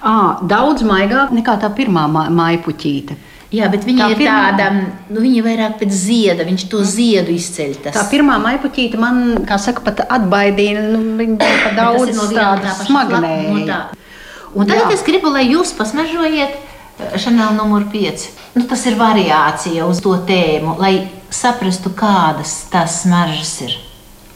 À, 0.00 0.38
daudz 0.42 0.82
maigāk 0.82 1.30
nekā 1.30 1.58
tā 1.60 1.68
pirmā 1.74 2.06
ma- 2.08 2.30
maipuķīte. 2.30 3.16
Jā, 3.50 3.66
bet 3.70 3.82
viņa 3.84 3.98
Tā 4.04 4.10
ir 4.12 4.16
pirmā- 4.20 4.52
tāda, 4.54 4.66
nu, 5.10 5.20
viņa 5.20 5.42
vairāk 5.42 5.78
pēc 5.80 5.90
zieda, 5.90 6.44
viņš 6.46 6.68
to 6.70 6.84
ziedu 6.86 7.32
izceļ. 7.34 7.72
Tas. 7.82 7.96
Tā 7.96 8.04
pirmā 8.10 8.36
maipuķīte 8.38 8.96
man, 8.96 9.44
kā 9.44 9.58
saka, 9.58 9.80
pat 9.82 10.04
atbaidīja. 10.06 10.84
Nu, 10.92 11.00
viņa 11.18 11.36
bija 11.40 11.56
pa 11.64 11.72
daudz 11.74 12.14
no 12.16 12.28
tā 12.30 12.44
tāda 12.60 12.74
smagnēja. 12.86 13.48
no 13.50 13.66
tā. 13.66 13.80
Un 14.54 14.66
tagad 14.66 14.90
Jā. 14.90 14.94
Es 14.94 15.02
gribu, 15.02 15.30
lai 15.34 15.48
jūs 15.50 15.72
pasmažojiet 15.78 16.54
Chanel 17.18 17.54
numur 17.54 17.84
5. 17.90 18.28
Nu, 18.54 18.62
tas 18.66 18.84
ir 18.86 18.94
variācija 18.94 19.86
uz 19.88 20.00
to 20.00 20.14
tēmu, 20.26 20.78
lai 20.78 21.08
saprastu, 21.30 21.90
kādas 21.90 22.68
tās 22.70 23.02
smaržas 23.02 23.60
ir. 23.62 23.74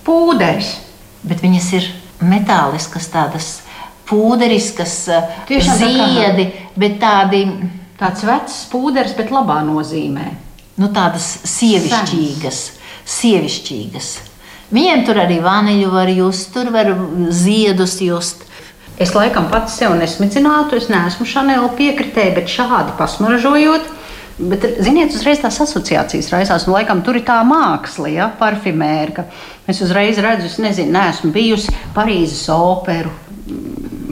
Pūderis. 0.04 0.74
Bet 1.22 1.40
viņas 1.40 1.72
ir 1.78 1.86
metāliskas, 2.20 3.06
tādas 3.12 3.60
pūderiskas, 4.06 4.96
Tiešām 5.48 5.78
tā 5.78 5.88
kā- 5.96 6.10
ziedi, 6.14 6.52
bet 6.76 6.98
tādi. 7.00 7.44
Tāds 8.00 8.24
vecs 8.26 8.56
pūderis, 8.72 9.14
bet 9.18 9.30
labā 9.34 9.60
nozīmē. 9.66 10.30
nu, 10.80 10.88
tādas 10.90 11.26
sievišķīgas, 11.46 12.62
sievišķīgas. 13.06 14.08
Viņiem 14.74 15.04
tur 15.06 15.20
arī 15.22 15.38
vaniļu 15.44 15.90
var 15.92 16.10
just, 16.10 16.50
tur 16.54 16.72
var 16.74 16.90
ziedus 17.30 18.00
just. 18.02 18.42
Es 18.98 19.12
laikam 19.14 19.46
pats 19.50 19.76
sev 19.78 19.94
nesmidzinātu, 19.98 20.78
es 20.78 20.88
neesmu 20.90 21.26
šanēla 21.26 21.70
piekritēja, 21.78 22.34
bet 22.34 22.50
šādi 22.50 22.94
pasmaražojot. 22.98 23.92
Bet, 24.34 24.64
ziniet, 24.82 25.14
uzreiz 25.14 25.38
tās 25.42 25.60
asociācijas 25.62 26.32
raisās. 26.34 26.64
Nu, 26.66 26.74
laikam, 26.74 27.04
tur 27.06 27.20
ir 27.20 27.22
tā 27.26 27.36
māksla, 27.46 28.10
ja, 28.10 28.26
parfimēra. 28.38 29.12
ka 29.14 29.24
Es 29.70 29.78
uzreiz 29.80 30.18
redzu, 30.20 30.50
es 30.50 30.58
nezinu, 30.60 30.92
neesmu 30.92 31.30
bijusi 31.32 31.72
Parīzes 31.94 32.48
operu 32.52 33.12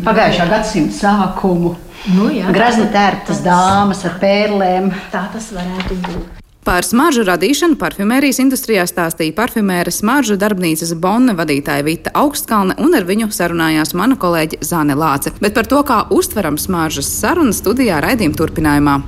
pagājušā 0.02 0.46
gadsimta 0.48 0.96
sākumu. 0.96 1.74
Nu, 2.10 2.26
tā- 2.26 2.90
tērptas 2.90 3.42
dāmas 3.44 4.00
ar 4.08 4.16
pērlēm. 4.18 4.90
Tā 5.12 5.28
tas 5.32 5.52
varētu 5.54 5.98
būt. 6.02 6.40
Par 6.62 6.86
smaržu 6.86 7.24
radīšanu 7.26 7.74
parfimērijas 7.78 8.38
industrijā 8.38 8.84
stāstīja 8.86 9.34
parfimēra 9.34 9.90
smaržu 9.90 10.36
darbnīcas 10.38 10.94
Bonne 10.94 11.34
vadītāja 11.34 11.82
Vita 11.82 12.10
Augstkalne, 12.14 12.76
un 12.78 12.94
ar 12.94 13.06
viņu 13.06 13.30
sarunājās 13.34 13.94
mana 13.98 14.14
kolēģe 14.14 14.62
Zāne 14.62 14.94
Lāce. 14.98 15.34
Bet 15.42 15.54
par 15.54 15.66
to, 15.66 15.82
kā 15.82 16.04
uztveram 16.10 16.58
smaržas 16.58 17.10
sarunas 17.18 17.58
studijā 17.62 17.98
raidījuma 18.02 18.38
turpinājumā. 18.38 19.00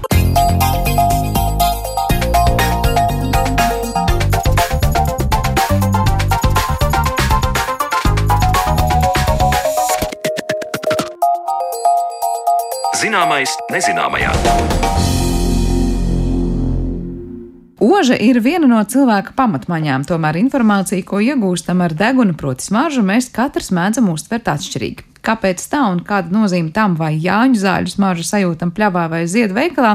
Zināmais 13.14 13.52
nezināmajā. 13.71 14.33
Oža 17.78 18.16
ir 18.18 18.40
viena 18.42 18.66
no 18.66 18.80
cilvēka 18.83 19.37
pamatmaņām, 19.38 20.02
tomēr 20.09 20.40
informācija, 20.40 21.06
ko 21.06 21.23
iegūstam 21.23 21.87
ar 21.87 21.94
degunu, 21.94 22.35
proti 22.35 22.66
smaržu, 22.66 23.06
mēs 23.06 23.30
katrs 23.30 23.71
mēdzam 23.71 24.11
uztvert 24.11 24.50
atšķirīgi. 24.56 25.13
Kāpēc 25.25 25.62
tā 25.73 25.81
un 25.88 26.02
kāda 26.04 26.33
nozīme 26.35 26.73
tam, 26.75 26.99
vai 26.99 27.14
jāņu 27.16 27.61
zāļu 27.62 27.93
smaržu 27.95 28.26
sajūtam 28.28 28.75
pļavā 28.76 29.07
vai 29.12 29.23
ziedu 29.31 29.57
veikalā, 29.57 29.95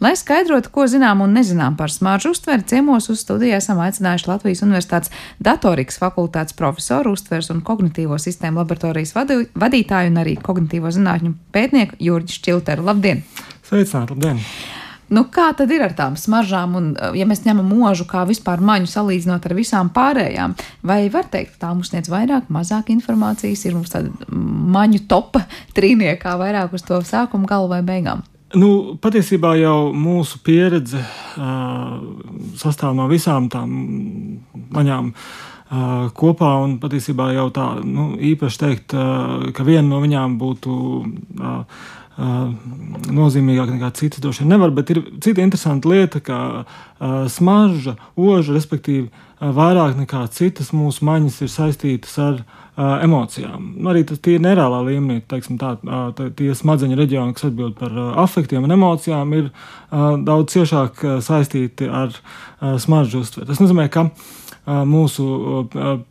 lai 0.00 0.14
skaidrotu, 0.16 0.72
ko 0.72 0.86
zinām 0.88 1.20
un 1.24 1.36
nezinām 1.36 1.76
par 1.76 1.92
smaržu 1.92 2.32
uztveri, 2.34 2.64
ciemos 2.72 3.10
uz 3.12 3.20
studiju 3.24 3.58
esam 3.58 3.82
aicinājuši 3.84 4.28
Latvijas 4.30 4.64
Universitātes 4.64 5.14
datorikas 5.38 6.00
fakultātes 6.00 6.56
profesoru, 6.56 7.12
uztveres 7.16 7.52
un 7.52 7.60
kognitīvo 7.66 8.16
sistēmu 8.20 8.62
laboratorijas 8.62 9.14
vadu, 9.16 9.42
vadītāju 9.60 10.14
un 10.14 10.20
arī 10.24 10.36
kognitīvo 10.40 10.92
zinātņu 10.96 11.36
pētnieku 11.52 12.00
Jurģi 12.00 12.40
Šķilteru. 12.40 12.88
Labdien! 12.88 13.26
Sveicināti, 13.68 14.16
labdien! 14.16 14.79
Nu, 15.10 15.24
kā 15.26 15.48
tad 15.58 15.72
ir 15.74 15.82
ar 15.82 15.94
tām 15.98 16.14
smaržām, 16.18 16.74
un 16.78 16.90
uh, 16.94 17.14
ja 17.18 17.26
mēs 17.26 17.42
ņemam 17.42 17.66
mūžu 17.66 18.06
kā 18.10 18.22
vispār 18.28 18.62
maņu 18.62 18.86
salīdzinot 18.92 19.48
ar 19.48 19.54
visām 19.58 19.90
pārējām, 19.94 20.54
vai 20.86 21.00
var 21.10 21.26
teikt, 21.32 21.56
ka 21.56 21.66
tā 21.66 21.72
mums 21.74 21.90
sniedz 21.90 22.12
vairāk, 22.12 22.46
mazāk 22.52 22.92
informācijas, 22.94 23.64
ir 23.66 23.74
mums 23.74 23.90
tāda 23.90 24.12
maņu 24.30 25.02
topa 25.10 25.42
trīniekā 25.74 26.36
vairāk 26.38 26.78
uz 26.78 26.86
to 26.86 27.02
sākumu 27.06 27.50
galu 27.50 27.72
vai 27.72 27.82
beigām? 27.86 28.22
Nu, 28.54 28.96
patiesībā 28.98 29.52
jau 29.60 29.92
mūsu 29.94 30.40
pieredze 30.46 30.98
uh, 31.02 31.98
sastāv 32.58 32.96
no 32.98 33.06
visām 33.10 33.46
tām 33.50 33.70
maņām 34.74 35.12
uh, 35.14 36.08
kopā, 36.18 36.56
un 36.64 36.80
patiesībā 36.82 37.32
jau 37.36 37.46
tā 37.54 37.68
nu, 37.86 38.12
īpaši 38.30 38.62
teikt, 38.62 38.94
uh, 38.94 39.50
ka 39.54 39.66
viena 39.66 39.86
no 39.90 40.02
viņām 40.02 40.38
būtu. 40.38 40.82
Uh, 41.38 41.88
nozīmīgāk 42.20 43.72
nekā 43.74 43.90
citas 43.96 44.22
droši 44.22 44.44
vien 44.44 44.54
nevar, 44.54 44.72
bet 44.76 44.90
ir 44.92 45.02
cita 45.24 45.42
interesanta 45.42 45.88
lieta, 45.88 46.20
uh, 46.20 47.26
smarža, 47.32 47.96
oža, 48.16 48.54
respektīvi, 48.56 49.08
vairāk 49.40 49.96
nekā 49.96 50.26
citas 50.36 50.74
mūsu 50.76 51.06
maņas 51.08 51.38
ir 51.40 51.52
saistītas 51.52 52.18
ar 52.20 52.42
emocijām. 53.04 53.70
Nu, 53.76 53.90
arī 53.92 54.02
tas 54.08 54.20
ir 54.28 54.42
nereālā 54.44 54.82
līmenī, 54.86 55.22
teiksim, 55.28 55.56
tā, 55.60 55.74
tā, 56.16 56.28
tie 56.36 56.52
smadzeņu 56.56 56.96
reģioni, 56.96 57.34
kas 57.36 57.48
atbild 57.48 57.74
par 57.80 57.96
afektiem 58.20 58.64
un 58.64 58.76
emocijām, 58.76 59.32
ir 59.36 59.48
daudz 60.28 60.54
ciešāk 60.54 61.02
saistīti 61.24 61.88
ar 61.88 62.12
smaržu 62.80 63.24
uztveri. 63.24 63.48
Tas 63.48 63.60
nozīmē, 63.60 63.88
ka 63.92 64.06
uh, 64.06 64.28
mūsu 64.86 65.24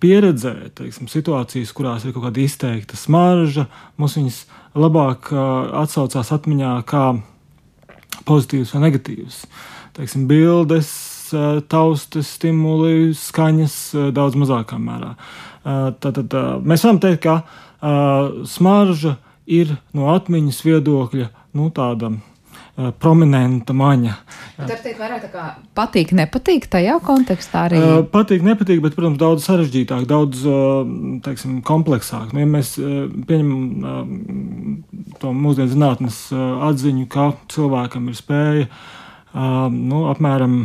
pieredzē, 0.02 0.54
teiksim, 0.76 1.08
situācijas, 1.12 1.74
kurās 1.76 2.06
ir 2.06 2.14
kaut 2.16 2.26
kāda 2.28 2.42
izteikta 2.44 2.98
smarža, 3.00 3.68
mums 4.00 4.18
viņas 4.20 4.40
labāk 4.80 5.32
atsaucās 5.80 6.34
atmiņā 6.36 6.74
kā 6.90 7.06
pozitīvas 8.28 8.74
vai 8.76 8.84
negatīvas. 8.88 9.44
Teiksim, 9.96 10.28
bildes, 10.30 10.92
taustes, 11.72 12.34
stimuli, 12.36 13.14
skaņas 13.18 13.78
daudz 14.16 14.38
mazākā 14.40 14.80
mērā. 14.82 15.14
Tātad 15.64 16.36
mēs 16.66 16.86
varam 16.86 17.02
teikt, 17.04 17.26
ka 17.26 17.42
smarža 18.50 19.16
ir 19.50 19.76
no 19.98 20.12
atmiņas 20.14 20.64
viedokļa 20.66 21.30
nu, 21.58 21.70
tāda 21.74 22.12
prominenta 23.00 23.74
maņa. 23.76 24.14
Tā 24.60 24.76
ir 24.88 24.98
vairāk 25.00 25.24
tā 25.26 25.30
kā 25.34 25.46
patīk, 25.76 26.14
nepatīk 26.16 26.68
tajā 26.72 27.00
kontekstā 27.04 27.66
arī. 27.68 27.80
Uh, 27.80 28.04
patīk, 28.08 28.44
nepatīk, 28.46 28.82
bet, 28.84 28.96
protams, 28.96 29.20
daudz 29.20 29.48
sarežģītāk, 29.48 30.06
daudz 30.10 30.46
uh, 30.48 30.84
teiksim, 31.26 31.60
kompleksāk. 31.68 32.32
Nu, 32.34 32.44
ja 32.44 32.50
mēs 32.50 32.76
pieņemam 32.80 33.60
to 35.20 35.34
mūsdienu 35.36 35.74
zinātnes 35.74 36.22
atziņu, 36.70 37.08
ka 37.12 37.32
cilvēkam 37.52 38.10
ir 38.12 38.20
spēja 38.20 38.70
nu, 39.34 40.06
apmēram 40.10 40.62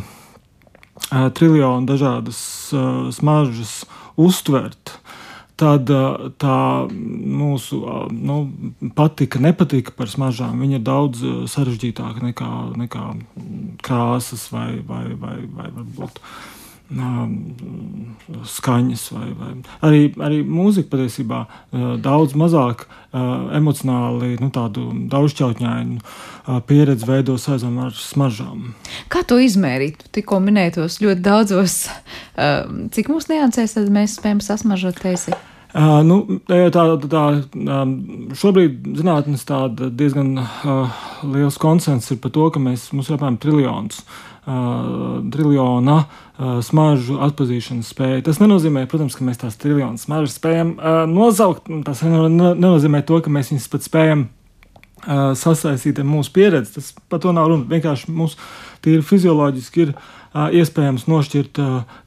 triljonu 1.36 1.88
dažādas 1.90 2.38
smaržas 3.16 3.80
uztvert 4.20 4.98
tad 5.60 5.90
tā 6.42 6.58
mūsu 6.90 7.78
nu, 8.10 8.38
patika, 8.96 9.40
nepatika 9.42 9.94
par 9.94 10.10
smaržām. 10.10 10.58
Viņa 10.64 10.80
ir 10.80 10.86
daudz 10.86 11.22
sarežģītāka 11.52 12.24
nekā, 12.30 12.50
nekā 12.80 13.04
krāsas 13.84 14.48
vai, 14.54 14.80
vai, 14.86 15.06
vai, 15.14 15.38
vai 15.46 15.70
varbūt 15.76 16.20
skaņas, 18.44 19.04
vai, 19.14 19.28
vai 19.38 19.52
arī, 19.86 20.02
arī 20.20 20.42
mūzika 20.44 20.90
patiesībā 20.92 21.40
daudz 22.04 22.36
mazāk 22.38 22.84
emocionāli, 23.14 24.34
nu, 24.42 24.50
tādu 24.54 24.90
daudzšķautņainu 25.12 26.60
pieredzi 26.68 27.08
veido 27.08 27.38
saistām 27.40 27.80
ar 27.86 27.96
smaržām. 27.96 28.74
Kā 29.08 29.24
to 29.26 29.40
izmērīt? 29.40 30.06
Tikko 30.14 30.42
minētos 30.44 31.00
ļoti 31.04 31.24
daudzos, 31.24 31.80
cik 32.94 33.10
mūsu 33.12 33.32
niansēs 33.32 33.78
tad 33.78 33.90
mēs 33.94 34.18
spējam 34.20 34.44
sasmažot 34.44 35.00
teisi? 35.02 35.32
Uh, 35.74 36.04
nu, 36.06 36.20
tā, 36.46 36.84
tā, 37.10 37.22
šobrīd 38.38 38.92
zinātnē 38.94 39.38
diezgan 39.90 40.36
uh, 40.38 41.00
liels 41.26 41.58
konsens 41.58 42.06
ir 42.14 42.20
par 42.22 42.30
to, 42.36 42.46
ka 42.54 42.62
mēs, 42.62 42.92
mums 42.94 43.10
ir 43.10 43.16
apmēram 43.18 43.40
triljons 43.42 44.04
triljona 44.44 46.04
smaržu 46.64 47.18
atpazīšanas 47.24 47.92
spēju. 47.94 48.24
Tas 48.26 48.40
nenozīmē, 48.42 48.84
protams, 48.90 49.16
ka 49.16 49.24
mēs 49.24 49.40
tās 49.40 49.56
triljonus 49.60 50.04
smaržas 50.04 50.36
spējam 50.36 50.74
nosaukt. 51.08 51.70
Tas 51.86 52.02
nenozīmē 52.04 53.04
to, 53.08 53.20
ka 53.24 53.32
mēs 53.32 53.54
viņus 53.54 53.70
pat 53.72 53.86
spējam 53.86 54.26
sasaistīt 55.40 56.00
ar 56.00 56.08
mūsu 56.08 56.34
pieredzi. 56.34 56.74
Tas 56.76 56.92
par 57.08 57.22
to 57.24 57.32
nav 57.36 57.48
runa. 57.52 57.68
Vienkārši 57.70 58.12
mums 58.12 58.36
tīri 58.84 59.04
fizioloģiski 59.06 59.86
ir 59.86 59.94
iespējams 60.60 61.06
nošķirt 61.08 61.60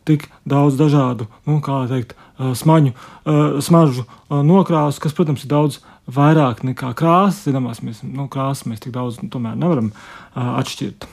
tik 0.08 0.28
daudz 0.46 0.78
dažādu, 0.80 1.30
nu, 1.48 1.62
kā 1.64 1.86
teikt, 1.90 2.18
smaņu, 2.38 2.94
smaržu 3.66 4.08
nokrāsu, 4.30 5.02
kas, 5.04 5.16
protams, 5.18 5.46
ir 5.46 5.52
daudz 5.52 5.82
vairāk 6.08 6.64
nekā 6.68 6.94
krāsas. 6.98 7.46
Zināmās, 7.48 7.84
mēs, 7.86 8.02
nu, 8.06 8.30
krāsas 8.32 8.68
mēs 8.70 8.84
tik 8.84 8.96
daudz 8.96 9.22
nu, 9.24 9.32
tomēr 9.34 9.58
nevaram 9.60 9.94
atšķirt. 10.36 11.10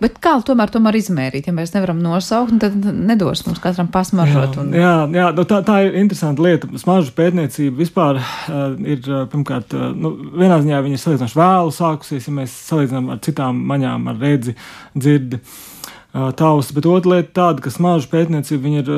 Bet 0.00 0.18
kā 0.22 0.36
tomēr, 0.46 0.70
tomēr 0.70 0.96
izmērīt? 1.00 1.48
Ja 1.48 1.54
mēs 1.56 1.72
nevaram 1.74 1.98
nosaukt, 2.02 2.54
tad 2.62 2.76
nedos 2.78 3.42
mums 3.46 3.58
katram 3.62 3.88
pasmaržot. 3.92 4.58
Un... 4.62 4.70
Jā, 4.76 4.92
jā, 5.02 5.08
jā 5.18 5.26
nu 5.36 5.44
tā, 5.48 5.58
tā 5.66 5.80
ir 5.86 5.98
interesanta 5.98 6.44
lieta. 6.44 6.70
Smaržu 6.80 7.14
pētniecība 7.16 7.82
vispār 7.82 8.20
uh, 8.22 8.62
ir, 8.86 9.02
pirmkārt, 9.32 9.74
uh, 9.74 9.90
nu, 9.98 10.14
vienā 10.38 10.60
ziņā 10.62 10.80
viņa 10.86 10.98
ir 10.98 11.02
salīdzinoši 11.02 11.40
vēlu 11.42 11.74
sākusies, 11.74 12.30
ja 12.30 12.36
mēs 12.38 12.54
salīdzinām 12.70 13.12
ar 13.16 13.20
citām 13.26 13.60
maņām, 13.72 14.08
ar 14.12 14.22
redzi, 14.22 14.56
dzirdi. 14.94 15.42
Uh, 15.42 15.71
taustas. 16.12 16.74
Bet 16.76 16.86
otra 16.88 17.14
lieta 17.16 17.32
tāda, 17.38 17.64
ka 17.64 17.72
smaržu 17.72 18.10
pētniecība 18.12 18.72
ir 18.80 18.90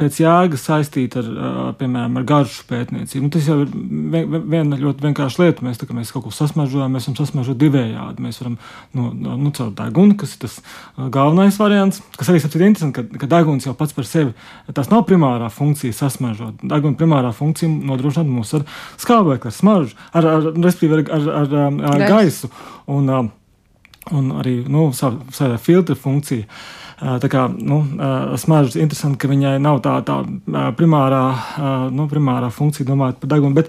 pēc 0.00 0.20
jēgas 0.20 0.66
saistīta 0.68 1.22
ar, 1.22 1.30
piemēram, 1.80 2.18
ar 2.20 2.26
garšu 2.28 2.66
pētniecību. 2.68 3.24
Nu, 3.24 3.32
tas 3.32 3.48
jau 3.48 3.58
ir 3.64 3.72
viena 4.52 4.78
ļoti 4.80 5.06
vienkārša 5.06 5.42
lieta. 5.42 5.64
Mēs, 5.66 5.80
tā, 5.80 5.88
mēs 5.96 6.12
kaut 6.14 6.26
ko 6.26 6.34
sasmažojam, 6.34 6.92
mēs 6.92 7.08
varam 7.08 7.18
sasmažot 7.22 7.60
divējādi. 7.60 8.24
Mēs 8.26 8.40
varam 8.42 8.58
nu, 8.96 9.08
nu, 9.16 9.52
caur 9.56 9.72
degunu, 9.78 10.18
kas 10.20 10.36
ir 10.36 10.44
tas 10.44 10.58
galvenais 10.96 11.56
variants, 11.60 12.02
kas 12.18 12.32
arī 12.32 12.42
ir 12.44 12.66
interesanti, 12.68 13.00
ka, 13.00 13.24
ka 13.24 13.30
deguns 13.32 13.68
jau 13.68 13.76
pats 13.78 13.96
par 13.96 14.08
sevi 14.08 14.34
tas 14.76 14.90
nav 14.92 15.06
primārā 15.08 15.48
funkcija 15.52 15.94
sasmažot. 15.96 16.60
Deguna 16.66 16.98
primārā 16.98 17.32
funkcija 17.36 17.70
nodrošināt 17.70 18.28
mūs 18.28 18.52
ar 18.58 18.66
skābekli, 19.00 19.48
ar 19.48 19.56
smaržu, 19.56 19.96
ar, 20.12 20.28
ar, 20.34 20.50
ar, 20.52 21.02
ar, 21.16 21.56
ar, 21.62 21.82
ar 21.94 22.06
gaisu. 22.10 22.52
Un, 22.92 23.08
un 24.14 24.34
arī 24.40 24.60
nu, 24.70 24.90
savā 24.94 25.56
filtra 25.62 25.96
funkcija. 25.98 26.46
Tā 26.96 27.28
kā 27.28 27.42
nu, 27.52 27.82
smaržas 28.40 28.78
interesanti, 28.80 29.18
ka 29.20 29.28
viņai 29.28 29.58
nav 29.60 29.82
tā, 29.84 29.98
tā 30.06 30.14
primārā, 30.78 31.20
nu, 31.92 32.06
primārā 32.08 32.48
funkcija 32.48 32.88
domājot 32.88 33.18
par 33.20 33.30
degunu, 33.34 33.52
bet 33.58 33.68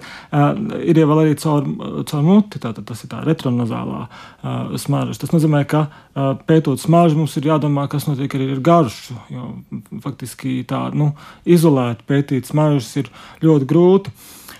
ir 0.80 1.02
jau 1.02 1.10
arī 1.12 1.34
caur, 1.42 1.68
caur 2.08 2.24
muti, 2.24 2.62
tātad 2.62 2.86
tas 2.88 3.04
ir 3.04 3.12
tā 3.12 3.20
retronazālā 3.26 4.06
smaržas. 4.80 5.20
Tas 5.20 5.34
nozīmē, 5.36 5.60
ka 5.68 5.84
pētot 6.48 6.80
smaržu 6.80 7.20
mums 7.20 7.36
ir 7.36 7.50
jādomā, 7.50 7.84
kas 7.92 8.08
notiek 8.08 8.32
arī 8.38 8.48
ar 8.54 8.64
garšu, 8.64 9.20
jo 9.34 9.52
faktiski 10.06 10.62
tā 10.68 10.86
nu, 10.96 11.12
izolēti 11.44 12.08
pētīt 12.08 12.48
smaržas 12.48 12.94
ir 13.02 13.12
ļoti 13.44 13.68
grūti. 13.68 14.16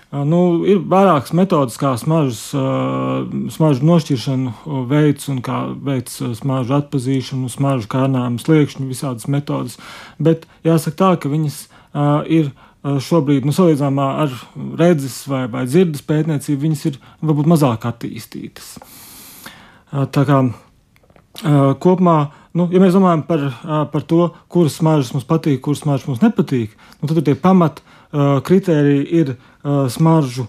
Nu, 0.09 0.63
ir 0.65 0.79
vairākas 0.89 1.35
metodas, 1.37 1.75
kā 1.77 1.91
smaržas, 2.01 2.47
smaržu 3.53 3.85
nošķiršanu 3.85 4.85
veids 4.89 5.29
un 5.29 5.43
kā 5.45 5.59
veids 5.85 6.15
smaržu 6.39 6.79
atpazīšanu, 6.79 7.49
smaržu 7.53 7.85
kārnājumu, 7.91 8.41
sliekšņu, 8.41 8.87
visādas 8.89 9.27
metodas. 9.29 9.77
Bet 10.17 10.47
jāsaka 10.65 10.97
tā, 10.97 11.11
ka 11.21 11.29
viņas 11.29 11.59
ir 12.25 12.49
šobrīd, 12.81 13.45
nu, 13.45 13.53
salīdzinājumā 13.53 14.07
ar 14.23 14.33
redzes 14.79 15.19
vai, 15.29 15.43
vai 15.51 15.67
dzirdes 15.69 16.01
pētniecību, 16.09 16.63
viņas 16.63 16.83
ir 16.89 16.97
varbūt 17.21 17.51
mazāk 17.53 17.85
attīstītas. 17.91 18.79
Tā 19.93 20.25
kā 20.25 20.41
kopumā, 21.85 22.17
nu, 22.57 22.65
ja 22.73 22.81
mēs 22.81 22.97
domājam 22.97 23.27
par, 23.29 23.45
par 23.93 24.09
to, 24.09 24.31
kuras 24.49 24.81
smaržas 24.81 25.13
mums 25.13 25.29
patīk, 25.29 25.61
kuras 25.69 25.85
smaržas 25.85 26.09
mums 26.09 26.25
nepatīk, 26.25 26.73
nu, 26.97 27.11
tad 27.11 27.21
tie 27.29 27.37
pamat 27.37 27.83
kritēriji 28.09 29.05
ir 29.21 29.35
smaržu 29.63 30.47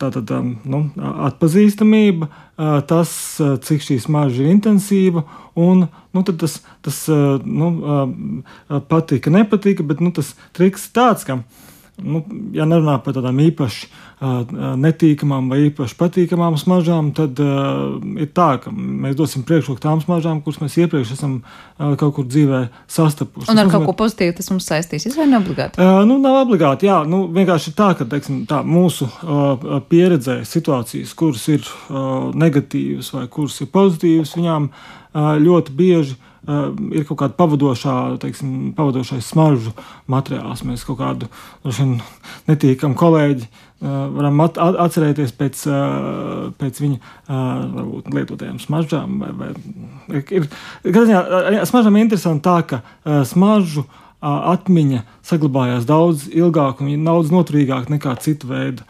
tātad, 0.00 0.30
nu, 0.64 0.80
atpazīstamība, 1.28 2.28
tas, 2.88 3.12
cik 3.66 3.84
šī 3.84 3.98
smarža 4.02 4.42
ir 4.42 4.52
intensīva, 4.54 5.24
un 5.58 5.86
nu, 5.86 6.22
tas, 6.26 6.58
tas 6.84 7.02
nu, 7.44 7.68
patika, 8.88 9.32
nepatika, 9.34 9.86
bet 9.86 10.00
nu, 10.02 10.10
tas 10.14 10.32
triks 10.56 10.88
tāds, 10.94 11.26
ka 11.28 11.42
nu, 12.00 12.22
ja 12.56 12.64
nerunā 12.68 12.96
par 13.04 13.14
tādām 13.16 13.38
īpaši 13.42 13.86
uh, 13.86 14.54
netīkamām 14.80 15.50
vai 15.52 15.58
īpaši 15.68 15.96
patīkamām 15.98 16.56
smaržām, 16.60 17.10
tad 17.16 17.38
uh, 17.42 17.98
ir 18.16 18.30
tā, 18.34 18.48
ka 18.62 18.72
mēs 18.72 19.16
dosim 19.18 19.44
priekšroku 19.48 19.82
tām 19.82 20.00
smaržām, 20.02 20.40
kuras 20.44 20.62
mēs 20.62 20.78
iepriekš 20.80 21.14
esam 21.16 21.38
uh, 21.42 21.92
kaut 22.00 22.16
kur 22.16 22.26
dzīvē 22.28 22.64
sastapuši. 22.90 23.50
Un 23.52 23.62
ar 23.62 23.70
kaut 23.72 23.86
ko 23.90 23.96
pozitīvu 24.02 24.38
tas 24.38 24.50
mums 24.52 24.66
saistīsies, 24.70 25.18
vai 25.18 25.28
ne 25.30 25.38
obligāti? 25.42 25.82
Uh, 25.82 26.02
nu, 26.08 26.18
nav 26.22 26.40
obligāti, 26.46 26.88
jā. 26.90 27.02
Nu, 27.08 27.24
vienkārši 27.32 27.72
ir 27.72 27.78
tā, 27.78 27.92
ka 27.98 28.08
teiksim, 28.08 28.42
tā, 28.50 28.62
mūsu 28.66 29.08
uh, 29.08 29.78
pieredzē 29.92 30.40
situācijas, 30.48 31.14
kuras 31.18 31.46
ir 31.52 31.64
uh, 31.68 32.32
negatīvas 32.32 33.12
vai 33.18 33.28
kuras 33.32 33.60
ir 33.62 33.72
pozitīvas, 33.74 34.36
viņām 34.40 34.70
uh, 34.72 35.34
ļoti 35.42 35.76
bieži 35.78 36.16
uh, 36.16 36.28
ir 36.42 37.04
kaut 37.06 37.20
kāda 37.20 37.36
pavadošā, 37.38 37.96
teiksim, 38.22 38.72
pavadošais 38.74 39.28
smaržu 39.30 39.74
materiāls. 40.10 40.64
Mēs 40.66 40.82
kaut 40.86 40.98
kādu 40.98 41.28
vien, 41.62 41.96
netīkamu 42.50 42.98
kolēģi 42.98 43.46
uh, 43.46 43.62
varam 44.16 44.42
at, 44.42 44.58
at, 44.58 44.78
atcerēties 44.88 45.34
pēc, 45.38 45.64
uh, 45.70 46.50
pēc 46.58 46.82
viņa 46.82 46.98
varbūt, 47.30 48.12
lietotajām 48.18 48.58
smaržām. 48.62 49.18
Vai, 49.22 49.32
vai, 49.38 50.22
ir, 50.34 50.48
ziņā, 50.86 51.22
smaržām 51.70 51.98
ir 51.98 52.08
interesanti 52.08 52.46
tā, 52.48 52.58
ka 52.66 52.82
smaržu 53.28 53.86
atmiņa 54.22 55.02
saglabājās 55.26 55.86
daudz 55.86 56.28
ilgāk 56.30 56.82
un 56.82 57.06
daudz 57.06 57.32
noturīgāk 57.34 57.90
nekā 57.90 58.14
citu 58.22 58.50
veidu 58.50 58.86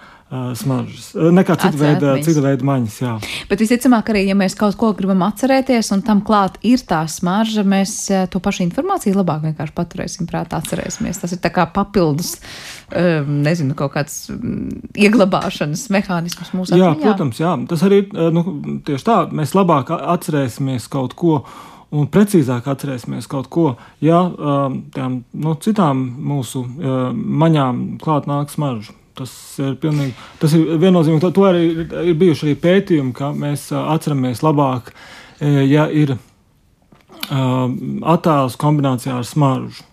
smaržas, 0.56 1.10
nekā 1.12 1.54
cita 1.60 1.76
veida, 1.76 2.12
cita 2.24 2.40
veida 2.40 2.64
maņas. 2.64 2.94
Jā. 3.02 3.14
Bet 3.50 3.60
visticamāk, 3.60 4.08
arī, 4.14 4.22
ja 4.30 4.36
mēs 4.38 4.54
kaut 4.56 4.78
ko 4.80 4.92
gribam 4.96 5.20
atcerēties, 5.26 5.90
un 5.92 6.00
tam 6.06 6.22
klāt 6.24 6.56
ir 6.64 6.80
tā 6.88 7.02
smarža, 7.10 7.64
mēs 7.68 7.92
to 8.32 8.40
pašu 8.40 8.64
informāciju 8.64 9.18
labāk 9.18 9.42
vienkārši 9.44 9.76
paturēsim 9.76 10.30
prātā, 10.30 10.62
atcerēsimies. 10.62 11.20
Tas 11.20 11.34
ir 11.36 11.42
tā 11.44 11.50
kā 11.52 11.66
papildus, 11.74 12.38
nezinu, 12.92 13.76
kaut 13.76 13.92
kāds 13.98 14.16
ieglabāšanas 14.96 15.84
mehānisms 15.92 16.54
mūsu 16.56 16.72
atmiņā. 16.72 16.88
Jā, 16.88 16.94
protams, 17.02 17.42
jā. 17.42 17.52
Tas 17.68 17.84
arī 17.84 18.00
nu, 18.32 18.46
tieši 18.88 19.08
tā, 19.10 19.18
mēs 19.36 19.52
labāk 19.58 19.92
atcerēsimies 19.92 20.88
kaut 20.92 21.12
ko 21.20 21.42
un 21.92 22.08
precīzāk 22.08 22.72
atcerēsimies 22.72 23.28
kaut 23.28 23.52
ko, 23.52 23.66
ja 24.00 24.24
tām 24.96 25.20
nu, 25.28 25.54
citām 25.60 26.00
mūsu 26.32 26.64
maņām 27.12 27.84
klāt 28.00 28.32
nāk 28.32 28.48
smaržu. 28.48 28.96
Tas 29.18 29.33
ir 29.61 29.75
pilnīgi, 29.81 30.14
tas 30.40 30.55
ir 30.57 30.77
viennozīmīgi. 30.81 31.20
To, 31.25 31.31
to 31.37 31.46
arī 31.48 31.64
ir, 31.68 31.81
ir 32.12 32.18
bijuši 32.20 32.46
arī 32.46 32.55
pētījumi, 32.62 33.12
ka 33.16 33.33
mēs 33.37 33.66
atceramies 33.77 34.40
labāk, 34.44 34.92
ja 35.42 35.88
ir 35.92 36.16
attēls 37.31 38.57
kombinācijā 38.61 39.18
ar 39.20 39.27
smaržu. 39.29 39.85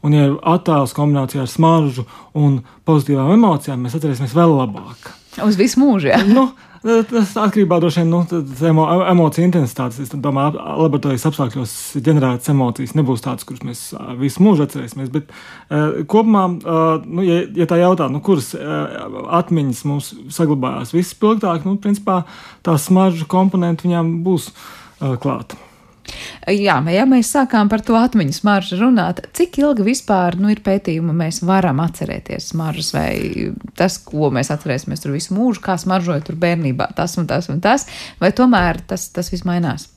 Un, 0.00 0.14
ja 0.16 0.30
ir 0.30 0.36
attēls 0.48 0.94
kombinācijā 0.96 1.42
ar 1.44 1.50
smaržu 1.50 2.06
un 2.38 2.60
pozitīvām 2.88 3.34
emocijām, 3.34 3.82
mēs 3.84 3.98
atcerēsimies 3.98 4.36
vēl 4.36 4.54
labāk. 4.56 5.10
Uz 5.44 5.58
visu 5.60 5.82
mūžu. 5.82 6.08
Ja? 6.08 6.22
Nu, 6.24 6.48
Tas 6.80 7.34
atkarībā 7.36 7.76
no 8.08 8.22
nu, 8.24 8.38
emo, 8.64 8.84
emociju 9.04 9.44
intensitātes. 9.44 9.98
Es 10.00 10.14
domāju, 10.14 10.54
ka 10.56 10.76
laboratorijas 10.80 11.26
apstākļos 11.28 11.74
ģenerētas 12.06 12.52
emocijas 12.54 12.94
nebūs 12.96 13.20
tādas, 13.26 13.44
kuras 13.44 13.60
mēs 13.68 13.82
visu 14.16 14.40
mūžu 14.40 14.64
atcerēsimies. 14.64 15.12
Bet 15.12 15.28
uh, 15.28 16.00
kopumā, 16.08 16.46
uh, 16.56 17.04
nu, 17.04 17.26
ja, 17.26 17.42
ja 17.60 17.68
tā 17.68 17.82
jautā, 17.82 18.08
nu, 18.08 18.22
kuras 18.24 18.54
uh, 18.56 19.20
atmiņas 19.42 19.86
mums 19.92 20.12
saglabājās 20.32 20.96
vispilgtāk, 20.96 21.68
nu, 21.68 21.76
principā 21.84 22.22
tā 22.64 22.80
smaržu 22.80 23.28
komponenta 23.28 23.84
viņām 23.84 24.22
būs 24.24 24.48
uh, 24.48 25.18
klāta. 25.20 25.60
Jā, 26.50 26.78
ja 26.90 27.04
mēs 27.08 27.30
sākām 27.34 27.68
par 27.70 27.82
to 27.84 27.94
atmiņu 27.98 28.34
smaržu 28.34 28.78
runāt, 28.80 29.20
cik 29.36 29.60
ilgi 29.60 29.84
vispār 29.86 30.38
nu, 30.40 30.50
ir 30.52 30.62
pētījumi, 30.64 31.14
mēs 31.16 31.42
varam 31.46 31.82
atcerēties 31.84 32.50
smaržas, 32.54 32.90
vai 32.96 33.12
tas, 33.78 34.00
ko 34.02 34.32
mēs 34.34 34.50
atcerēsimies 34.54 35.04
tur 35.04 35.14
visu 35.14 35.36
mūžu, 35.36 35.62
kā 35.64 35.76
smaržoja 35.80 36.24
tur 36.26 36.40
bērnībā, 36.40 36.90
tas 36.98 37.18
un 37.20 37.28
tas 37.30 37.50
un 37.52 37.60
tas, 37.64 37.86
vai 38.22 38.32
tomēr 38.36 38.82
tas, 38.90 39.10
tas 39.14 39.30
viss 39.32 39.46
mainās? 39.48 39.90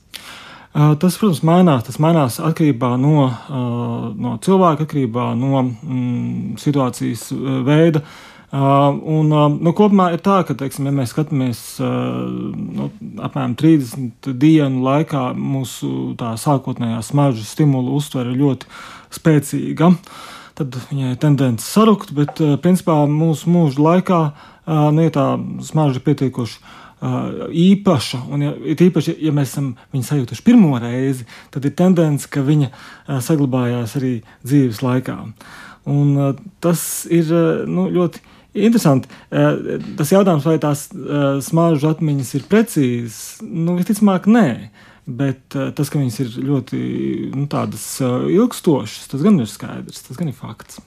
Tas, 0.74 1.16
protams, 1.20 1.44
mainās. 1.46 1.84
Tas 1.86 2.00
mainās 2.02 2.40
atkarībā 2.42 2.96
no, 2.98 3.28
no 4.18 4.32
cilvēka, 4.42 4.88
atkarībā 4.88 5.28
no 5.38 5.60
mm, 5.62 6.56
situācijas 6.58 7.28
veida. 7.62 8.02
Uh, 8.02 8.33
un, 8.54 9.32
nu, 9.34 9.72
kopumā 9.74 10.12
ir 10.14 10.20
tā, 10.22 10.42
ka, 10.46 10.54
teiksim, 10.58 10.86
ja 10.86 10.94
mēs 10.94 11.10
skatāmies 11.14 11.62
nu, 11.80 12.90
apmēram 13.18 13.56
30 13.58 14.30
dienu 14.38 14.84
laikā, 14.84 15.32
mūsu 15.34 16.12
sākotnējā 16.14 17.00
smaržu 17.02 17.42
stimulu 17.48 17.96
uztvere 17.98 18.30
ir 18.30 18.42
ļoti 18.44 18.70
spēcīga. 19.18 19.90
Tad 20.54 20.78
viņai 20.86 21.16
ir 21.16 21.18
tendence 21.18 21.66
sarukt, 21.66 22.12
bet 22.14 22.38
principā 22.62 23.00
mūsu 23.10 23.50
mūža 23.50 23.82
laikā 23.88 24.20
nu, 24.94 25.02
ja 25.02 25.14
tā 25.14 25.26
smarža 25.66 25.98
ir 25.98 26.06
pietiekoši 26.06 26.82
īpaša, 27.64 28.20
un 28.32 28.44
ja, 28.46 28.52
īpaši, 28.72 29.16
ja 29.20 29.32
mēs 29.34 29.50
esam 29.50 29.72
viņu 29.92 30.06
sajūtuši 30.06 30.44
pirmo 30.46 30.78
reizi, 30.80 31.26
tad 31.52 31.66
ir 31.66 31.74
tendence, 31.76 32.28
ka 32.30 32.44
viņa 32.46 32.70
saglabājās 33.24 33.96
arī 33.98 34.14
dzīves 34.46 34.80
laikā. 34.84 35.18
Un, 35.90 36.14
tas 36.64 37.04
ir 37.12 37.28
nu, 37.68 37.90
ļoti 37.92 38.22
Interesanti. 38.54 39.10
Eh, 39.34 39.80
tas 39.98 40.12
jautājums, 40.14 40.46
vai 40.46 40.56
tās 40.62 40.86
eh, 40.94 41.22
smaržu 41.42 41.90
atmiņas 41.90 42.32
ir 42.38 42.48
precīzas, 42.50 43.20
nu, 43.42 43.74
visticamāk, 43.80 44.28
nē. 44.30 44.48
Bet 45.04 45.56
eh, 45.58 45.72
tas, 45.76 45.90
ka 45.90 45.98
viņas 45.98 46.20
ir 46.22 46.36
ļoti 46.46 46.80
nu, 47.34 47.48
ilgstošas, 48.38 49.08
tas 49.10 49.24
gan 49.26 49.40
ir 49.42 49.50
skaidrs, 49.50 50.06
tas 50.06 50.20
gan 50.20 50.30
ir 50.30 50.38
fakts. 50.38 50.80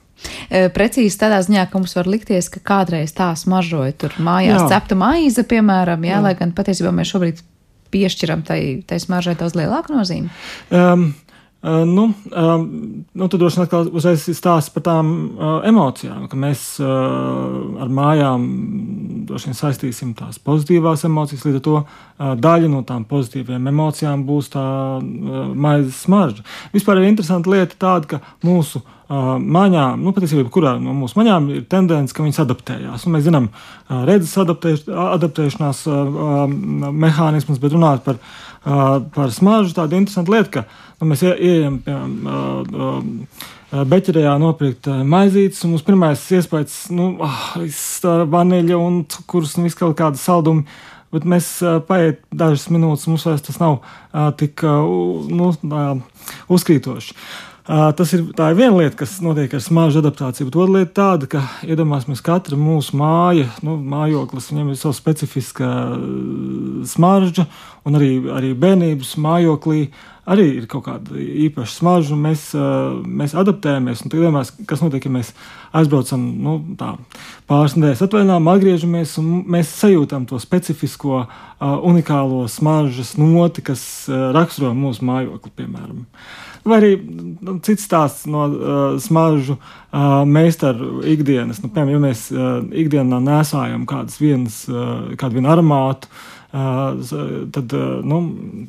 Precīzi 0.48 1.14
tādā 1.20 1.36
ziņā, 1.46 1.68
ka 1.70 1.78
mums 1.78 1.92
var 1.94 2.08
likties, 2.10 2.48
ka 2.50 2.58
kādreiz 2.66 3.12
tā 3.14 3.28
smaržoja 3.38 3.94
tur 3.94 4.16
mājās 4.18 4.64
jā. 4.64 4.70
cepta 4.72 4.96
maize, 4.98 5.44
piemēram, 5.46 6.02
jā, 6.02 6.16
jā. 6.16 6.24
lai 6.24 6.32
gan 6.40 6.50
patiesībā 6.56 6.90
mēs 6.96 7.12
šobrīd 7.12 7.44
piešķiram 7.94 8.42
tai, 8.48 8.60
tai 8.88 8.98
smaržai 8.98 9.36
daudz 9.38 9.54
lielāku 9.54 9.94
nozīmi. 9.94 10.32
Um, 10.74 11.12
Uh, 11.62 11.70
nu, 11.84 12.02
uh, 12.30 12.66
nu, 13.12 13.26
tad 13.28 13.40
droši 13.40 13.58
vien 13.58 13.64
atkal 13.64 13.88
uzreiz 13.90 14.28
stāsta 14.30 14.70
par 14.76 14.82
tām 14.86 15.08
uh, 15.10 15.56
emocijām, 15.66 16.28
ka 16.30 16.38
mēs 16.38 16.60
ar 16.78 17.90
mājām 17.90 18.44
droši 19.26 19.50
vien 19.50 19.58
saistīsim 19.58 20.12
tās 20.14 20.38
pozitīvās 20.38 21.02
emocijas, 21.08 21.42
līdz 21.48 21.58
ar 21.58 21.64
to 21.66 21.80
daļa 22.44 22.70
no 22.70 22.84
tām 22.86 23.02
pozitīvām 23.10 23.66
emocijām 23.72 24.22
būs 24.28 24.52
tā 24.54 24.62
maizes 25.02 25.98
smarža. 26.06 26.46
Vispār 26.70 27.02
ir 27.02 27.10
interesanta 27.10 27.50
lieta 27.50 27.74
tāda, 27.74 28.06
ka 28.14 28.46
mūsu 28.46 28.84
maņām, 29.08 30.02
nu, 30.04 30.12
patiesībā, 30.14 30.46
kurā 30.52 30.76
no 30.78 30.94
mūsu 30.94 31.18
maņām 31.18 31.50
ir 31.56 31.62
tendence, 31.70 32.14
ka 32.14 32.22
viņas 32.22 32.42
adaptējās. 32.44 33.06
Un 33.06 33.16
mēs 33.16 33.24
zinām, 33.26 33.48
redzes 33.88 34.34
adaptēš, 34.42 34.84
adaptēšanās 34.88 35.86
mehānismus, 37.06 37.62
bet 37.62 37.74
runāt 37.74 38.04
par, 38.06 38.20
uh, 38.20 38.47
par 38.64 39.32
smaržu, 39.34 39.76
tāda 39.76 39.98
interesanta 40.00 40.34
lieta, 40.34 40.50
ka 40.58 40.88
Nu, 40.98 41.06
mēs 41.06 41.20
ieejam, 41.22 41.76
piemēram, 41.86 43.02
beķerijā 43.86 44.32
nopirkt 44.42 44.88
maizītes, 45.06 45.60
un 45.62 45.76
mums 45.76 45.84
pirmais 45.86 46.24
iespējas, 46.34 46.88
nu, 46.90 47.12
oh, 47.22 47.44
vaniļa 48.32 48.78
un 48.82 49.04
cukurs 49.14 49.54
un 49.58 49.68
viss 49.68 49.78
kaut 49.78 49.94
kāda 50.00 50.18
saldumi. 50.18 50.66
Bet 51.14 51.24
mēs 51.24 51.46
paiet 51.88 52.18
dažas 52.34 52.66
minūtes, 52.68 53.06
mums 53.08 53.22
vairs 53.24 53.46
tas 53.46 53.60
nav 53.62 53.78
tik 54.36 54.60
nu, 54.66 55.52
uzkrītoši. 56.52 57.14
Tas 57.68 58.12
ir, 58.16 58.22
ir 58.32 58.54
viena 58.56 58.78
lieta, 58.78 58.96
kas 59.02 59.18
notiek 59.20 59.52
ar 59.52 59.60
smaržu 59.60 60.00
adaptāciju, 60.00 60.46
bet 60.48 60.54
otra 60.56 60.72
lieta 60.78 60.92
tāda, 60.96 61.26
ka 61.28 61.42
iedomāsimies, 61.68 62.22
ka 62.24 62.38
katra 62.38 62.56
mūsu 62.56 62.96
māja, 62.96 63.50
nu, 63.60 63.74
mājoklis, 63.92 64.46
viņam 64.54 64.70
ir 64.72 64.78
sava 64.80 64.96
specifiska 64.96 65.68
smarža, 66.88 67.44
un 67.84 67.98
arī, 68.00 68.08
arī 68.32 68.54
bērnības 68.56 69.12
mājoklī 69.20 69.82
arī 70.28 70.46
ir 70.60 70.66
kaut 70.70 70.86
kāda 70.86 71.18
īpaša 71.18 71.74
smarža, 71.74 72.14
un 72.16 72.24
mēs, 72.26 72.42
mēs 73.20 73.36
adaptējamies. 73.38 74.04
Tad, 74.04 74.18
vienmēr, 74.18 74.50
kas 74.68 74.82
notiek, 74.84 75.08
ja 75.08 75.14
mēs 75.18 75.32
aizbraucam 75.76 76.24
nu, 76.44 76.56
tā, 76.80 76.94
pāris 77.50 77.76
nedēļas 77.78 78.04
atvaļinājumā, 78.06 78.56
atgriežamies 78.58 79.14
un 79.22 79.30
mēs 79.56 79.72
sajūtam 79.80 80.28
to 80.28 80.40
specifisko, 80.42 81.24
unikālo 81.58 82.44
smaržas 82.50 83.16
noti, 83.18 83.64
kas 83.66 83.82
raksturo 84.36 84.74
mūsu 84.76 85.08
mājokli, 85.08 85.54
piemēram. 85.58 86.04
Vai 86.68 86.78
arī 86.82 86.90
nu, 87.00 87.56
cits 87.64 87.86
stāsts 87.88 88.26
no 88.28 88.44
uh, 88.48 88.72
smaržu 89.00 89.56
uh, 89.56 90.24
meistaru 90.28 91.02
ikdienas. 91.06 91.62
Nu, 91.62 91.70
piemēram, 91.72 91.94
ja 91.96 92.02
mēs 92.02 92.24
uh, 92.34 92.48
ikdienā 92.82 93.20
nesājam 93.24 93.86
kādas 93.88 94.18
vienas, 94.20 94.60
uh, 94.70 95.14
kādu 95.20 95.38
vienu 95.38 95.52
aromātu, 95.52 96.10
uh, 96.52 96.98
tad 97.54 97.76
uh, 97.78 97.86
nu, 98.04 98.20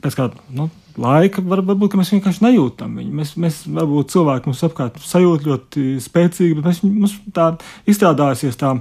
pēc 0.04 0.20
kāda 0.22 0.46
nu, 0.56 0.70
laika 1.00 1.44
var, 1.46 1.64
varbūt 1.66 1.98
mēs 2.00 2.12
vienkārši 2.16 2.46
nejūtam 2.46 2.98
viņu. 3.00 3.14
Mēs, 3.20 3.34
mēs 3.40 3.62
varbūt 3.68 4.14
cilvēki 4.16 4.52
mums 4.52 4.66
apkārt 4.68 5.00
sajūt 5.04 5.48
ļoti 5.48 5.86
spēcīgi, 6.04 6.58
bet 6.60 6.70
mēs, 6.70 6.84
mums 6.86 7.16
tā 7.36 7.54
izstrādājusies 7.90 8.60
tā. 8.60 8.76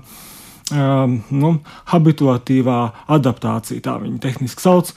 Um, 0.69 1.23
nu, 1.33 1.55
habituatīvā 1.89 2.79
adaptācija, 3.17 3.81
tā 3.87 3.95
viņa 4.03 4.19
tehniski 4.21 4.61
sauc. 4.61 4.91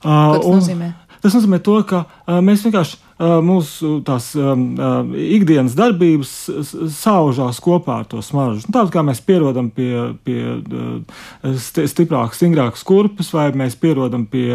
Uh, 0.00 0.38
tas 0.38 0.46
nozīmē? 0.46 0.86
Tas 1.20 1.34
nozīmē 1.36 1.58
to, 1.60 1.74
ka 1.84 2.06
uh, 2.06 2.38
mēs 2.40 2.64
vienkārši 2.64 2.96
mūsu 3.20 3.98
tās 4.06 4.30
ikdienas 4.34 5.74
darbības 5.76 6.30
saužās 6.96 7.60
kopā 7.60 7.98
ar 8.00 8.06
to 8.08 8.22
smaržu. 8.24 8.64
Nu, 8.64 8.72
Tāpat 8.72 8.92
kā 8.94 9.02
mēs 9.04 9.20
pierodam 9.24 9.68
pie, 9.74 9.92
pie 10.24 10.40
stiprākas, 11.90 12.38
stingrākas 12.40 12.84
kurpes, 12.86 13.28
vai 13.36 13.50
mēs 13.56 13.76
pierodam 13.80 14.24
pie 14.30 14.48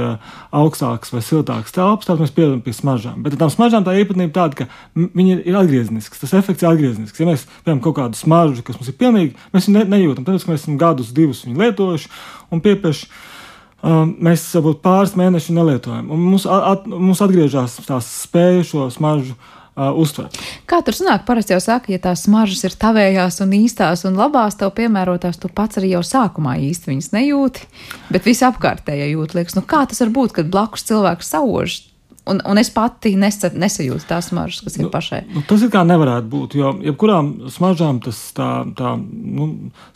augstākas 0.55 1.13
vai 1.13 1.21
siltākas 1.25 1.75
telpas, 1.75 2.09
tad 2.09 2.23
mēs 2.23 2.33
pierodam 2.33 2.63
pie 2.65 2.73
smaržām. 2.73 3.21
Bet 3.25 3.37
tam 3.41 3.53
smaržām 3.53 3.85
tā 3.85 3.93
īpatnība 4.01 4.33
tāda, 4.33 4.63
ka 4.63 5.05
viņi 5.15 5.37
ir 5.45 5.59
atgriezenisks, 5.61 6.23
tas 6.23 6.33
efekts 6.39 6.65
ir 6.65 6.71
atgriezenisks. 6.71 7.21
Ja 7.21 7.29
mēs, 7.29 7.45
piemēram, 7.61 7.83
kaut 7.85 7.99
kādu 8.01 8.19
smaržu, 8.19 8.65
kas 8.65 8.79
mums 8.79 8.89
ir 8.89 8.97
pilnīgi, 8.97 9.37
mēs 9.53 9.69
viņu 9.69 9.77
ne, 9.77 9.85
nejūtam, 9.93 10.25
tāpēc, 10.25 10.47
ka 10.47 10.55
mēs 10.55 10.65
esam 10.65 10.81
gadus, 10.81 11.13
divus 11.15 11.45
viņu 11.45 11.61
lietojuši 11.61 12.13
un 12.49 12.65
piepieši 12.65 13.09
mēs 13.85 14.47
varbūt 14.57 14.81
pāris 14.85 15.13
mēnešus 15.19 15.53
nelietojam. 15.55 16.07
Mums, 16.09 16.47
at, 16.49 16.87
mums 16.89 17.21
atgriežas 17.21 17.77
tās 17.85 18.07
spējas 18.23 18.71
šo 18.71 18.87
smaržu 18.93 19.35
uh, 19.35 19.91
uztvert. 20.01 20.39
Kā 20.69 20.81
tur 20.85 20.97
sanāk? 20.97 21.25
Parasti 21.27 21.53
jau 21.53 21.61
saka, 21.63 21.93
ja 21.93 22.01
tās 22.01 22.25
smaržas 22.25 22.65
ir 22.65 22.77
tavējās 22.81 23.41
un 23.45 23.53
īstās 23.59 24.05
un 24.09 24.17
labās, 24.19 24.57
tev 24.59 24.73
piemērotās, 24.77 25.39
tu 25.41 25.51
pats 25.53 25.81
arī 25.81 25.93
jau 25.93 26.03
sākumā 26.05 26.57
īsti 26.65 26.93
viņas 26.93 27.11
nejūti, 27.15 27.67
bet 28.09 28.25
visi 28.25 28.47
apkārtējie 28.47 29.11
jūt. 29.13 29.37
Liekas, 29.37 29.59
nu 29.59 29.65
kā 29.67 29.85
tas 29.89 30.01
var 30.01 30.15
būt, 30.17 30.39
kad 30.39 30.49
blakus 30.53 30.87
cilvēks 30.89 31.35
sauž 31.35 31.81
un, 32.25 32.41
un 32.45 32.59
es 32.61 32.69
pati 32.73 33.13
nesa, 33.19 33.51
nesajūtu 33.53 34.07
tās 34.09 34.29
smaržas, 34.31 34.63
kas 34.65 34.77
ir 34.77 34.85
Nu, 34.85 34.91
pašai. 34.93 35.21
Nu, 35.33 35.43
tas 35.47 35.63
ir 35.65 35.71
kā 35.73 35.81
nevarētu 35.87 36.29
būt, 36.31 36.55
jo 36.59 36.73
jebkurām 36.85 37.31
smaržām 37.53 38.01
tas 38.05 38.19
tā, 38.37 38.49
tā 38.77 38.95
nu, 38.99 39.47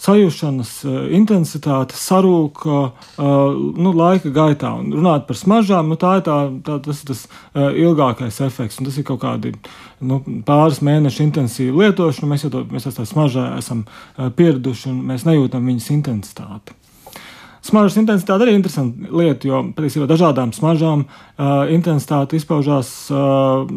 sajūšanas 0.02 0.74
eh, 0.86 0.98
intensitāte 1.20 1.98
sarūk 1.98 2.64
uh, 2.70 3.12
nu, 3.20 3.94
laika 3.96 4.32
gaitā. 4.34 4.72
Un 4.80 4.94
runāt 4.98 5.28
par 5.30 5.38
smaržām, 5.40 5.92
nu, 5.92 6.00
tā 6.00 6.18
ir 6.20 6.26
tā, 6.28 6.40
tā, 6.66 6.80
tas, 6.86 7.04
tas 7.08 7.26
uh, 7.28 7.70
ilgākais 7.70 8.42
efekts, 8.46 8.80
un 8.80 8.90
tas 8.90 9.00
ir 9.00 9.08
kaut 9.08 9.22
kādi 9.24 9.54
nu, 10.00 10.22
pāris 10.48 10.82
mēnešu 10.86 11.26
intensīva 11.28 11.86
lietošana. 11.86 12.34
Mēs 12.34 12.48
jau 12.48 12.54
to, 12.58 12.66
mēs 12.74 12.90
tā 12.90 13.06
smaržā 13.10 13.52
esam 13.60 13.86
uh, 13.86 14.30
pieraduši, 14.34 14.90
un 14.94 15.02
mēs 15.12 15.28
nejūtam 15.30 15.66
viņas 15.70 15.94
intensitāti. 15.98 16.79
Smaržas 17.70 17.98
intensitāte 18.02 18.46
arī 18.46 18.56
ir 18.56 18.60
interesanta 18.60 19.12
lieta, 19.22 19.48
jo 19.50 19.60
patiesībā 19.78 20.08
dažādām 20.10 20.54
smaržām 20.56 21.04
uh, 21.06 21.70
intensitāte 21.74 22.40
izpaužās, 22.40 22.90
uh, 23.14 23.70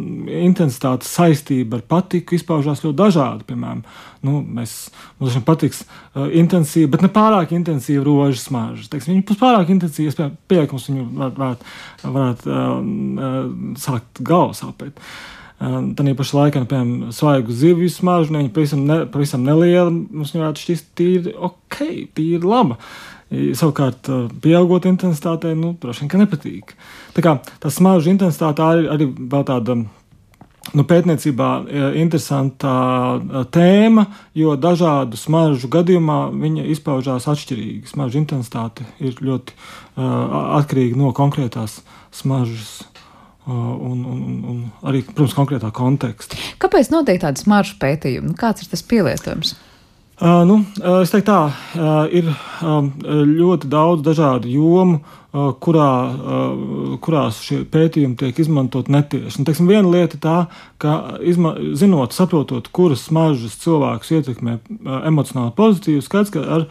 intensitātes 0.42 1.11
saistība 1.12 1.78
ar 1.78 1.85
patiku 1.94 2.37
izpaužās 2.38 2.85
ļoti 2.85 2.98
dažādi. 2.98 3.46
Piemēram, 3.50 3.83
nu, 4.24 4.38
mēs, 4.59 4.76
mums 5.20 5.37
šim 5.37 5.44
patiks 5.48 5.85
uh, 5.85 6.24
intensīva, 6.28 6.94
bet 6.94 7.05
ne 7.05 7.12
pārāk 7.12 7.52
intensīva 7.57 8.07
rožu 8.09 8.40
smarža. 8.40 8.88
Teiksim, 8.94 9.18
viņa 9.18 9.28
būs 9.28 9.42
pārāk 9.42 9.74
intensīva, 9.76 10.33
ka 10.48 10.64
mums 10.72 10.88
viņu 10.88 11.07
varētu, 11.20 11.76
varētu, 12.07 12.57
uh, 12.57 12.74
uh, 13.28 13.78
sākt 13.85 14.24
galvu 14.24 14.59
sāpēt. 14.62 14.96
Uh, 14.96 15.38
Tad 15.62 16.09
pašā 16.18 16.38
laikā, 16.38 16.61
nu, 16.64 16.66
piemēram, 16.66 17.11
svaigu 17.14 17.55
zivju 17.55 17.90
smaržu, 17.92 18.35
nu, 18.35 18.40
viņa 18.40 18.50
pavisam, 18.55 18.81
ne, 18.88 18.96
pavisam 19.12 19.44
neliela, 19.46 19.92
mums 19.92 20.33
varētu 20.35 20.62
šķist 20.64 20.88
tīri 20.98 21.35
ok, 21.38 21.78
tīri 22.16 22.42
laba. 22.42 22.81
Savukārt, 23.32 24.10
pieaugot 24.44 24.84
intensitātei, 24.90 25.54
nu, 25.56 25.72
droši 25.80 26.04
vien, 26.04 26.10
ka 26.12 26.20
nepatīk. 26.20 26.74
Tā 27.16 27.24
kā 27.24 27.38
tā 27.62 27.70
smaržu 27.72 28.12
intensitāte 28.12 28.64
arī, 28.64 28.86
arī 28.92 29.08
vēl 29.08 29.46
tāda. 29.48 29.78
Nu, 30.78 30.84
pētniecībā 30.86 31.48
ir 31.74 31.96
interesanta 31.98 32.72
tēma, 33.52 34.04
jo 34.38 34.52
dažādu 34.56 35.18
smaržu 35.18 35.68
gadījumā 35.72 36.18
viņa 36.30 36.68
izpaužās 36.76 37.26
atšķirīgi. 37.32 37.90
Smaržu 37.90 38.20
intensitāte 38.20 38.86
ir 39.02 39.18
ļoti 39.18 39.56
uh, 39.56 40.54
atkarīga 40.60 41.00
no 41.00 41.10
konkrētās 41.16 41.80
smaržas. 42.14 42.84
Uh, 43.42 43.50
un, 43.50 44.04
un, 44.06 44.22
un 44.52 44.58
arī, 44.86 45.00
protams, 45.08 45.34
konkrētā 45.34 45.72
konteksta. 45.74 46.38
Kāpēc 46.62 46.92
notiek 46.94 47.18
tāda 47.24 47.42
smaržu 47.42 47.74
pētījuma? 47.82 48.36
Kāds 48.38 48.62
ir 48.62 48.70
tas 48.70 48.84
pielietojums? 48.86 49.56
Uh, 49.56 49.71
nu, 50.22 50.61
es 51.00 51.11
teiktu, 51.11 51.32
tā 51.32 51.38
uh, 51.50 52.04
ir 52.14 52.28
um, 52.62 52.92
ļoti 53.02 53.70
daudz 53.72 54.04
dažādu 54.06 54.50
jomu, 54.52 55.00
uh, 55.00 55.21
kurā, 55.32 55.90
kurās 57.00 57.40
šie 57.46 57.62
pētījumi 57.72 58.18
tiek 58.20 58.38
izmantot 58.42 58.90
netieši. 58.92 59.38
Un, 59.40 59.46
teiksim, 59.48 59.70
viena 59.70 59.88
lieta 59.88 60.18
ir 60.18 60.22
tā, 60.22 60.38
ka 60.82 60.96
izma, 61.24 61.54
zinot, 61.78 62.12
saprotot, 62.12 62.68
kuras 62.74 63.06
smaržas 63.08 63.56
cilvēkus 63.62 64.12
ietekmē 64.18 64.58
emocionāli 65.08 65.54
pozitīvi, 65.56 66.02
skaidrs, 66.04 66.34
ka 66.34 66.42
ar 66.58 66.66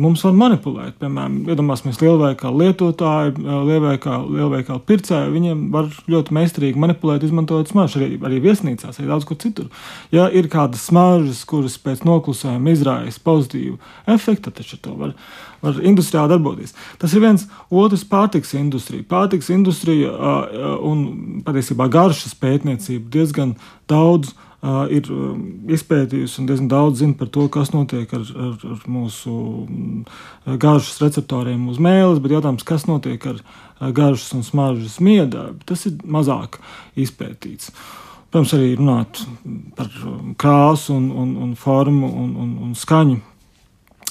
mums 0.00 0.22
var 0.24 0.34
manipulēt. 0.36 0.98
Piemēram, 1.00 1.38
iedomāsimies 1.52 2.00
lielveikalu 2.02 2.66
lietotāju, 2.66 3.34
lielveikalu, 3.68 4.36
lielveikalu 4.38 4.84
pircēju, 4.88 5.32
viņiem 5.32 5.62
var 5.72 5.88
ļoti 6.12 6.36
meistarīgi 6.36 6.82
manipulēt, 6.84 7.24
izmantojot 7.24 7.72
smaržas 7.72 7.96
arī, 8.00 8.10
arī 8.28 8.42
viesnīcās, 8.44 8.98
arī 8.98 9.08
daudz 9.08 9.28
kur 9.28 9.40
citur. 9.40 9.70
Ja 10.12 10.28
ir 10.28 10.50
kādas 10.52 10.84
smaržas, 10.90 11.44
kuras 11.48 11.78
pēc 11.80 12.04
noklusējuma 12.08 12.76
izraisa 12.76 13.24
pozitīvu 13.24 13.78
efektu, 14.12 14.50
tad 14.50 14.60
taču 14.60 14.80
to 14.84 14.96
var, 15.00 15.16
var 15.62 15.80
industrijā 15.82 16.26
darboties. 16.30 16.74
Tas 16.98 17.14
ir 17.14 17.24
viens 17.24 17.46
otrs 17.70 18.04
pārtiks 18.08 18.54
industrija. 18.58 19.06
Pārtiks 19.08 19.50
industrija 19.54 20.12
un 20.82 21.42
patiesībā 21.46 21.88
garšas 21.92 22.34
pētniecība 22.38 23.12
diezgan 23.14 23.54
daudz 23.90 24.34
uh, 24.34 24.52
ir 24.62 25.08
izpētījusi 25.74 26.38
un 26.38 26.46
diezgan 26.46 26.68
daudz 26.70 27.00
zina 27.02 27.16
par 27.18 27.30
to, 27.34 27.48
kas 27.50 27.72
notiek 27.74 28.12
ar, 28.14 28.22
ar, 28.22 28.52
ar 28.76 28.84
mūsu 28.86 29.32
garšas 30.46 31.00
receptoriem 31.02 31.64
uz 31.72 31.80
mēles, 31.82 32.20
bet 32.22 32.36
jautājums, 32.36 32.66
kas 32.66 32.86
notiek 32.86 33.26
ar 33.26 33.42
garšas 33.92 34.36
un 34.38 34.46
smaržas 34.46 35.00
miedarbu, 35.02 35.66
tas 35.66 35.82
ir 35.90 35.98
mazāk 36.06 36.60
izpētīts. 36.94 37.72
Protams, 38.32 38.54
arī 38.56 38.70
runāt 38.78 39.24
par 39.76 39.90
krāsu, 40.40 40.94
un, 40.94 41.10
un, 41.10 41.34
un 41.42 41.56
formu 41.58 42.08
un, 42.22 42.30
un, 42.44 42.54
un 42.68 42.78
skaņu. 42.78 43.18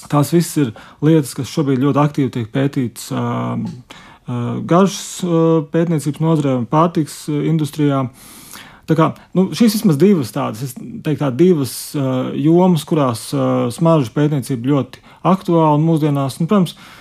Tās 0.10 0.34
visas 0.34 0.58
ir 0.58 0.72
lietas, 1.04 1.36
kas 1.38 1.52
šobrīd 1.52 1.82
ļoti 1.84 2.02
aktīvi 2.02 2.34
tiek 2.34 2.52
pētītas 2.54 3.10
uh, 3.14 3.58
uh, 3.62 4.62
garšas 4.68 5.10
uh, 5.26 5.42
pētniecības 5.74 6.24
nozarē 6.24 6.56
un 6.62 6.70
pārtiks 6.70 7.26
industrijā. 7.30 8.06
Tā 8.90 8.98
kā, 8.98 9.12
nu, 9.38 9.50
šīs 9.56 9.78
vismaz 9.78 10.00
divas 10.02 10.34
tādas, 10.36 10.74
teiktu, 10.76 11.20
tā 11.22 11.30
divas 11.36 11.76
uh, 11.96 12.32
jomas, 12.36 12.84
kurās 12.88 13.28
uh, 13.36 13.70
smaržu 13.72 14.12
pētniecība 14.16 14.74
ļoti 14.74 15.06
aktuāla 15.32 15.78
un 15.78 15.86
mūsdienās, 15.86 16.40
un, 16.42 16.50
protams, 16.50 16.74
uh, 16.76 16.98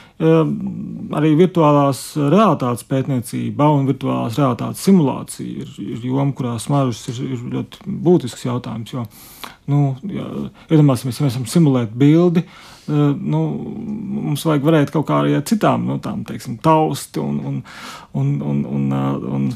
arī 1.16 1.32
virtuālās 1.38 2.02
realitātes 2.20 2.84
pētniecība 2.88 3.70
un 3.72 3.86
virtuālās 3.88 4.36
realitātes 4.38 4.84
simulācija 4.84 5.64
ir, 5.64 5.70
ir 5.80 6.04
joma, 6.04 6.34
kurā 6.36 6.58
smaržas 6.60 7.08
ir, 7.14 7.22
ir 7.24 7.46
ļoti 7.54 7.94
būtisks 8.04 8.44
jautājums. 8.44 8.92
Jo, 8.92 9.06
nu, 9.70 9.94
iedomāsimies, 10.70 11.20
ja 11.20 11.26
mēs 11.26 11.38
varam 11.38 11.46
simulēt 11.50 11.94
bildi, 12.02 12.42
uh, 12.46 13.14
nu, 13.14 13.44
mums 14.26 14.44
vajag 14.48 14.66
varēt 14.66 14.92
kaut 14.94 15.09
kā 15.09 15.22
arī 15.22 15.38
ar 15.38 15.46
citām, 15.48 15.87
nu, 15.88 16.00
tām, 16.02 16.26
teiksim, 16.28 16.59
tausti 16.64 17.22
un, 17.22 17.40
un, 17.52 17.62
un, 18.18 18.35
un, 18.50 18.66
un, 18.74 18.92
un, 18.98 19.24
un 19.38 19.48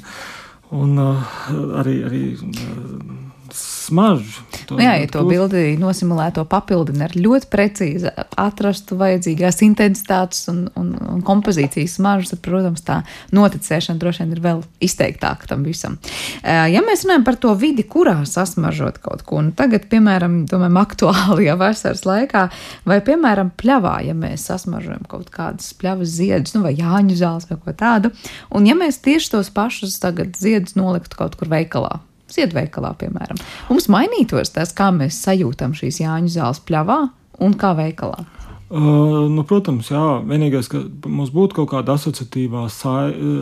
un 0.74 0.96
uh, 0.98 1.34
arī, 1.80 1.98
arī 2.06 2.22
uh, 2.34 3.23
smaržu. 3.54 4.42
Nu 4.70 4.80
jā, 4.82 4.94
ja 5.02 5.08
to 5.10 5.22
bildi 5.28 5.74
nosimulēto 5.80 6.44
papildina 6.48 7.06
ar 7.08 7.14
ļoti 7.16 7.48
precīzi 7.52 8.10
atrastu 8.40 8.96
vajadzīgās 9.00 9.60
intensitātes 9.66 10.46
un, 10.52 10.64
un, 10.78 10.92
un 11.14 11.22
kompozīcijas 11.26 11.96
smaržas, 11.98 12.34
tad, 12.34 12.42
protams, 12.44 12.84
tā 12.86 13.00
noticēšana 13.34 14.00
droši 14.00 14.24
vien 14.24 14.32
ir 14.34 14.42
vēl 14.44 14.62
izteiktāka 14.84 15.50
tam 15.50 15.66
visam. 15.66 15.98
Ja 16.42 16.82
mēs 16.84 17.04
runājam 17.04 17.26
par 17.26 17.38
to 17.40 17.52
vidi, 17.58 17.84
kurā 17.88 18.16
sasmaržot 18.28 18.98
kaut 19.04 19.24
ko, 19.28 19.42
nu 19.44 19.54
tagad, 19.56 19.86
piemēram, 19.92 20.42
domājam, 20.50 20.80
aktuālajā 20.82 21.58
vasaras 21.60 22.04
laikā, 22.08 22.46
vai, 22.88 22.98
piemēram, 23.04 23.52
pļavā, 23.60 23.98
ja 24.08 24.16
mēs 24.18 24.48
sasmaržojam 24.50 25.04
kaut 25.10 25.30
kādas 25.34 25.70
pļavas 25.78 26.16
ziedus, 26.18 26.56
nu, 26.56 26.64
vai 26.66 26.74
jāņu 26.78 27.20
zāles 27.20 27.48
vai 27.50 27.60
ko 27.60 27.76
tādu, 27.76 28.14
un 28.54 28.66
ja 28.68 28.76
mēs 28.78 29.02
tieši 29.04 29.36
tos 29.36 29.52
pašus 29.54 30.00
tagad 30.02 30.34
ziedus 30.40 30.78
noliktu 30.78 31.20
kaut 31.20 31.38
kur 31.38 31.52
veikalā, 31.52 32.00
Ziedveikalā, 32.34 32.94
piemēram. 33.00 33.38
Mums 33.70 33.90
mainītos 33.92 34.54
tas, 34.54 34.74
kā 34.76 34.90
mēs 34.94 35.20
sajūtam 35.24 35.74
šīs 35.76 36.02
Jāņu 36.02 36.32
zāles 36.34 36.62
pļavā 36.66 37.04
un 37.44 37.54
kā 37.58 37.74
veikalā. 37.78 38.24
Uh, 38.74 39.28
nu, 39.30 39.44
protams, 39.46 39.90
jā, 39.92 40.02
vienīgais, 40.26 40.66
ka 40.72 40.80
mums 41.06 41.30
būtu 41.34 41.60
kaut 41.60 41.68
kāda 41.74 41.94
asociatīvā 41.94 42.64
sa 42.72 42.94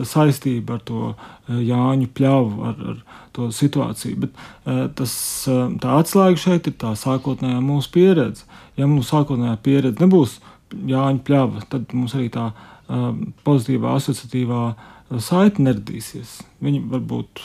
saistība 0.05 0.77
ar 0.77 0.83
to 0.85 1.13
Jāņu 1.47 2.09
pļavu, 2.13 2.67
ar, 2.69 2.83
ar 2.91 3.23
to 3.33 3.47
situāciju. 3.55 4.19
Bet 4.25 4.35
uh, 4.35 4.83
tas, 4.93 5.15
uh, 5.49 5.71
tā 5.81 5.95
atslēga 6.03 6.43
šeit 6.43 6.69
ir 6.69 6.77
tā 6.83 6.93
sākotnējā 6.99 7.63
mūsu 7.65 7.89
pieredze. 7.95 8.45
Ja 8.77 8.85
mūsu 8.89 9.09
sākotnējā 9.15 9.55
pieredze 9.65 10.03
nebūs 10.03 10.37
Jāņu 10.73 11.23
pļava, 11.25 11.65
tad 11.71 11.95
mums 11.97 12.13
arī 12.19 12.27
tā 12.33 12.51
uh, 12.51 13.09
pozitīvā 13.47 13.95
asociatīvā 13.97 14.63
uh, 14.69 14.92
saite 15.21 15.61
neradīsies. 15.61 16.39
Viņi 16.63 16.81
var 16.89 17.03
būt 17.09 17.43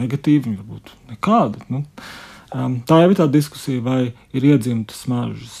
negatīvi, 0.00 0.48
viņi 0.48 0.58
var 0.58 0.68
būt 0.72 0.92
nekādi. 1.12 1.62
Nu, 1.70 1.84
um, 2.54 2.78
tā 2.88 3.02
jau 3.04 3.12
ir 3.12 3.18
tā 3.20 3.28
diskusija, 3.30 3.84
vai 3.84 4.00
ir 4.32 4.48
iedzimtas 4.50 5.04
smaržas. 5.06 5.58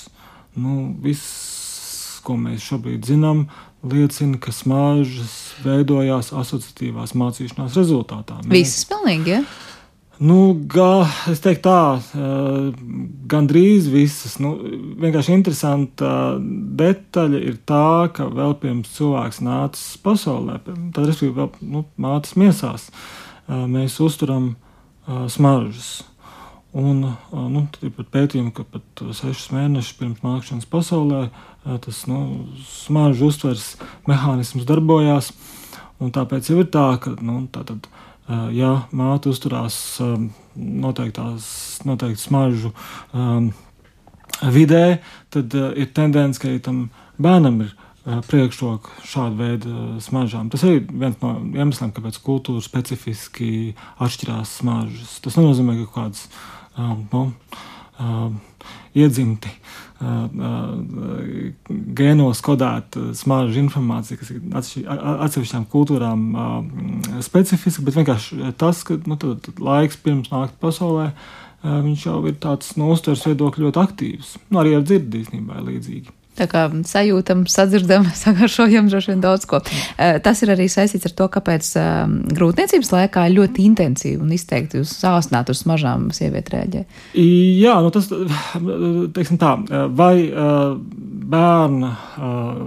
Nu, 0.58 0.94
viss, 1.04 2.18
ko 2.26 2.38
mēs 2.40 2.64
šobrīd 2.66 3.06
zinām, 3.06 3.46
liecina, 3.86 4.40
ka 4.42 4.52
smaržas 4.54 5.36
veidojās 5.62 6.32
asociatīvās 6.34 7.14
mācīšanās 7.18 7.76
rezultātā. 7.78 8.40
Mēs, 8.42 8.56
Visas 8.56 8.88
pilnīgi, 8.90 9.36
ja? 9.36 9.42
Nu, 10.18 10.50
gā, 10.66 11.06
es 11.30 11.38
teiktu, 11.38 11.70
tā, 11.70 12.22
gandrīz 13.30 13.86
visas. 13.92 14.34
Nu, 14.42 14.56
vienkārši 14.98 15.36
interesanta 15.36 16.10
detaļa 16.80 17.42
ir 17.46 17.60
tā, 17.68 18.08
ka 18.16 18.26
vēl 18.26 18.56
pirms 18.58 18.90
cilvēks 18.96 19.38
nācis 19.46 19.92
pasaulē, 20.02 20.56
tad, 20.66 21.04
respektīvi, 21.04 21.36
vēl 21.36 21.52
nu, 21.70 21.84
mātes 22.02 22.34
miesās, 22.40 22.88
mēs 23.46 24.00
uzturam 24.02 24.56
smaržas. 25.30 26.00
Un 26.74 27.04
nu, 27.54 27.62
ir 27.86 27.94
pat 27.94 28.10
pētījumi, 28.18 28.50
ka 28.56 28.66
pat 28.66 29.04
sešus 29.20 29.52
mēnešus 29.54 30.00
pirms 30.00 30.26
nākšanas 30.26 30.66
pasaulē 30.68 31.28
tas 31.84 32.02
nu, 32.10 32.48
smaržu 32.66 33.30
uztveres 33.30 33.70
mehānisms 34.10 34.66
darbojās. 34.66 35.30
Tāpēc 36.02 36.50
jau 36.50 36.58
ir 36.62 36.68
tā, 36.74 36.88
ka 37.02 37.14
nu, 37.22 37.40
tā 37.54 37.64
tad, 37.66 37.86
uh, 37.86 38.04
ja 38.54 38.72
māte 38.92 39.30
uzturās 39.32 39.76
eh, 40.04 40.14
noteiktās, 40.58 41.48
noteikti 41.88 42.22
smaržu 42.22 42.72
um, 43.14 43.50
vidē, 44.54 44.98
tad 45.34 45.54
ir 45.54 45.92
tendence, 45.96 46.40
ka 46.42 46.50
tam 46.62 46.88
bērnam 47.18 47.62
ir 47.64 47.76
priekšroku 48.28 49.02
šādu 49.04 49.36
veidu 49.36 49.72
smaržām. 50.00 50.48
Tas 50.52 50.62
ir 50.64 50.84
viens 50.88 51.18
no 51.20 51.34
iemesliem, 51.52 51.90
kāpēc 51.92 52.20
kultūra 52.24 52.62
specifiski 52.64 53.74
atšķirās 54.00 54.54
smaržas. 54.62 55.18
Tas 55.24 55.36
nenozīmē, 55.36 55.74
ka 55.76 55.88
kaut 55.90 55.96
kādas 55.98 56.22
nu, 57.12 57.24
iedzimti 58.96 59.52
gēnos 61.98 62.42
kodēta 62.44 63.08
smaržu 63.18 63.58
informācija, 63.64 64.18
kas 64.20 64.30
ir 64.30 64.86
atsevišķām 64.86 65.64
kultūrām 65.72 66.28
specifiska, 67.24 67.82
bet 67.86 67.98
vienkārši 67.98 68.52
tas, 68.60 68.84
ka 68.86 69.00
nu, 69.10 69.18
tad, 69.18 69.42
tad 69.48 69.58
laiks 69.62 69.98
pirms 70.04 70.30
nākt 70.30 70.54
pasaulē, 70.62 71.10
viņš 71.64 72.06
jau 72.06 72.20
ir 72.30 72.38
tāds 72.38 72.76
no 72.78 72.92
uztveres 72.94 73.26
viedokļa 73.26 73.66
ļoti 73.66 73.82
aktīvs. 73.82 74.36
Nu, 74.52 74.62
arī 74.62 74.76
ar 74.78 74.86
dzirdi 74.86 75.24
īstenībā 75.24 75.64
līdzīgi. 75.66 76.14
Tā 76.38 76.46
kā 76.50 76.66
sajūtam, 76.86 77.42
sadzirdam, 77.50 78.06
sagaršojam 78.22 78.90
droši 78.90 79.12
vien 79.12 79.24
daudz 79.24 79.46
ko. 79.48 79.60
Eh, 79.98 80.18
tas 80.22 80.42
ir 80.44 80.54
arī 80.54 80.68
saistīts 80.70 81.08
ar 81.10 81.16
to, 81.18 81.26
kāpēc 81.34 81.70
ehm, 81.80 82.16
grūtniecības 82.38 82.92
laikā 82.94 83.26
ļoti 83.34 83.66
intensīvi 83.66 84.22
un 84.22 84.34
izteikti 84.36 84.82
uz 84.84 84.92
sāsnāt 84.94 85.50
uz 85.50 85.64
smažām 85.64 86.08
sievieti 86.14 86.54
rēģē. 86.54 86.84
Jā, 87.18 87.78
nu 87.82 87.92
tas, 87.94 88.10
teiksim 89.16 89.40
tā, 89.40 89.56
vai 89.98 90.14
eh, 90.28 90.64
bērna 91.28 91.92
eh, 91.92 92.64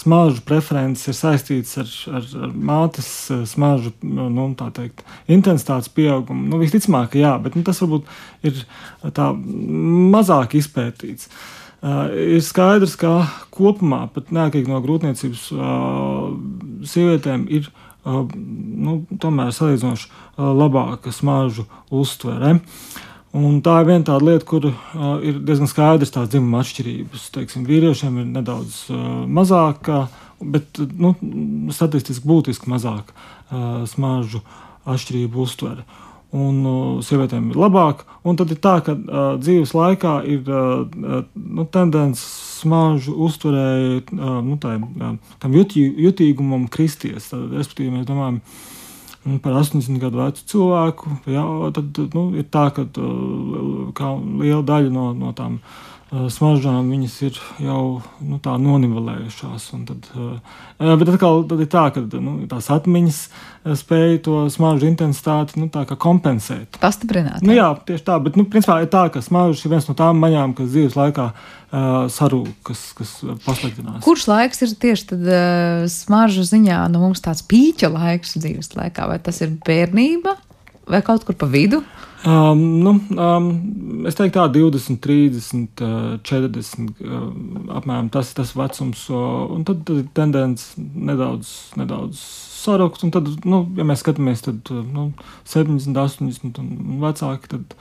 smaržu 0.00 0.44
preferences 0.46 1.10
ir 1.10 1.18
saistītas 1.18 1.76
ar, 1.82 1.94
ar, 2.20 2.32
ar 2.46 2.58
mātes 2.70 3.12
smaržu, 3.50 3.92
nu, 4.06 4.46
tā 4.58 4.70
teikt, 4.76 5.02
intensitātes 5.30 5.90
pieaugumu. 5.92 6.46
Nu, 6.52 6.60
visticamāk, 6.62 7.18
jā, 7.18 7.34
bet 7.42 7.58
nu, 7.58 7.66
tas 7.66 7.82
varbūt 7.82 8.06
ir 8.46 8.62
tā 9.16 9.32
mazāk 9.34 10.54
izpētīts. 10.60 11.26
Uh, 11.26 11.59
ir 11.80 12.42
skaidrs, 12.44 12.96
ka 13.00 13.24
kopumā, 13.54 14.04
pat 14.12 14.32
neatkarīgi 14.34 14.68
no 14.68 14.80
grūtniecības, 14.84 15.44
uh, 15.56 16.26
sievietēm 16.84 17.46
ir 17.48 17.70
uh, 17.70 18.26
nu, 18.26 19.00
tomēr 19.20 19.54
salīdzinoši 19.56 20.10
labāka 20.36 21.12
smaržu 21.14 21.64
uztvere. 21.90 22.58
Un 23.36 23.60
tā 23.62 23.76
ir 23.80 23.86
viena 23.86 24.04
tāda 24.08 24.26
lieta, 24.26 24.44
kur 24.44 24.66
uh, 24.68 24.74
ir 25.24 25.38
diezgan 25.46 25.70
skaidrs 25.70 26.12
tās 26.12 26.28
dzimuma 26.32 26.64
atšķirības. 26.64 27.30
Teiksim, 27.36 27.64
vīriešiem 27.68 28.20
ir 28.20 28.28
nedaudz 28.34 28.82
uh, 28.90 29.00
mazāka, 29.30 30.04
bet 30.40 30.82
nu, 30.98 31.14
statistiski 31.72 32.28
būtiski 32.28 32.72
mazāka 32.72 33.14
uh, 33.14 33.86
smaržu 33.88 34.42
atšķirību 34.90 35.44
uztvere. 35.46 35.86
Uh, 35.86 36.09
un 36.36 36.62
uh, 36.62 37.02
sievietēm 37.02 37.50
ir 37.50 37.58
labāk. 37.58 38.04
Un 38.26 38.38
tad 38.38 38.52
ir 38.54 38.60
tā, 38.62 38.76
ka 38.86 38.94
uh, 38.94 39.20
dzīves 39.40 39.74
laikā 39.74 40.14
ir 40.30 40.46
uh, 40.46 40.86
uh 40.86 41.22
nu, 41.34 41.66
tendence 41.72 42.22
smaržu 42.60 43.16
uzturēji 43.26 44.02
uh, 44.14 44.40
nu, 44.46 44.56
tā, 44.62 44.76
uh, 44.78 45.36
tam 45.42 45.56
jutī, 45.56 45.86
jutīgumam 46.06 46.68
kristies. 46.70 47.30
Tad, 47.32 47.48
respektīvi, 47.56 47.96
mēs 47.98 48.08
domājam 48.08 48.40
nu, 49.26 49.38
par 49.42 49.58
80 49.58 49.98
gadu 50.02 50.22
vecu 50.22 50.46
cilvēku. 50.54 51.14
Jā, 51.34 51.46
tad 51.76 52.02
nu, 52.14 52.26
ir 52.38 52.46
tā, 52.52 52.68
ka 52.74 52.86
uh, 52.86 54.26
liela 54.42 54.62
daļa 54.66 54.94
no, 54.94 55.10
no 55.18 55.34
tām 55.36 55.58
uh, 55.58 55.89
smaržām 56.10 56.88
viņas 56.90 57.12
ir 57.22 57.36
jau 57.62 57.82
nu, 58.18 58.40
tā 58.42 58.56
nonivelējušās. 58.58 59.68
Tad, 59.86 60.08
uh, 60.18 60.58
bet 60.98 61.12
atkal 61.12 61.44
tad 61.46 61.62
ir 61.62 61.68
tā, 61.70 61.84
ka 61.94 62.02
nu, 62.18 62.34
tās 62.50 62.66
atmiņas 62.74 63.20
spēja 63.78 64.18
to 64.24 64.40
smaržu 64.50 64.88
intensitāti 64.88 65.60
nu, 65.60 65.68
kompensēt. 65.70 66.80
Pastiprināt. 66.82 67.44
Nu, 67.46 67.54
jā, 67.54 67.68
tieši 67.86 68.06
tā. 68.08 68.18
Bet, 68.24 68.38
nu, 68.40 68.46
principā 68.50 68.80
ir 68.82 68.90
tā, 68.90 69.06
ka 69.12 69.22
smaržas 69.22 69.62
ir 69.62 69.74
viens 69.76 69.86
no 69.86 69.94
tām 69.98 70.18
maņām, 70.24 70.56
kas 70.58 70.72
dzīves 70.72 70.98
laikā 70.98 71.30
uh, 71.30 71.88
sarūk, 72.10 72.52
kas, 72.66 72.84
kas 72.98 73.14
pasliktinās. 73.46 74.02
Kurš 74.06 74.26
laiks 74.32 74.66
ir 74.66 74.76
tieši 74.82 75.10
tad 75.14 75.26
uh, 75.30 75.86
smaržu 75.92 76.46
ziņā 76.48 76.82
nu, 76.90 77.04
mums 77.06 77.22
tāds 77.22 77.46
pīķa 77.46 77.94
laiks 77.94 78.38
dzīves 78.40 78.74
laikā? 78.74 79.06
Vai 79.12 79.22
tas 79.22 79.42
ir 79.44 79.54
bērnība 79.66 80.34
vai 80.90 81.04
kaut 81.06 81.22
kur 81.28 81.38
pa 81.38 81.46
vidu? 81.50 81.84
Um, 82.26 82.62
nu, 82.84 82.90
um, 83.16 83.46
es 84.04 84.16
teiktu, 84.18 84.36
tā 84.36 84.44
20, 84.52 84.98
30, 85.00 85.82
40. 86.26 86.90
Uh, 87.00 87.30
apmēram 87.78 88.10
tas 88.12 88.32
ir 88.32 88.40
tas 88.42 88.52
vecums. 88.58 89.06
Un 89.10 89.64
tad, 89.64 89.86
tad 89.88 90.02
ir 90.02 90.10
tendence 90.16 90.74
nedaudz, 90.76 91.52
nedaudz 91.80 92.20
sarukt. 92.60 93.06
Un 93.06 93.14
tad, 93.14 93.30
nu, 93.48 93.62
ja 93.78 93.86
mēs 93.88 94.04
skatāmies, 94.04 94.44
tad 94.44 94.68
nu, 94.68 95.10
70, 95.48 95.96
80 95.96 96.60
un 96.60 97.00
vecāki. 97.00 97.54
Tad, 97.54 97.76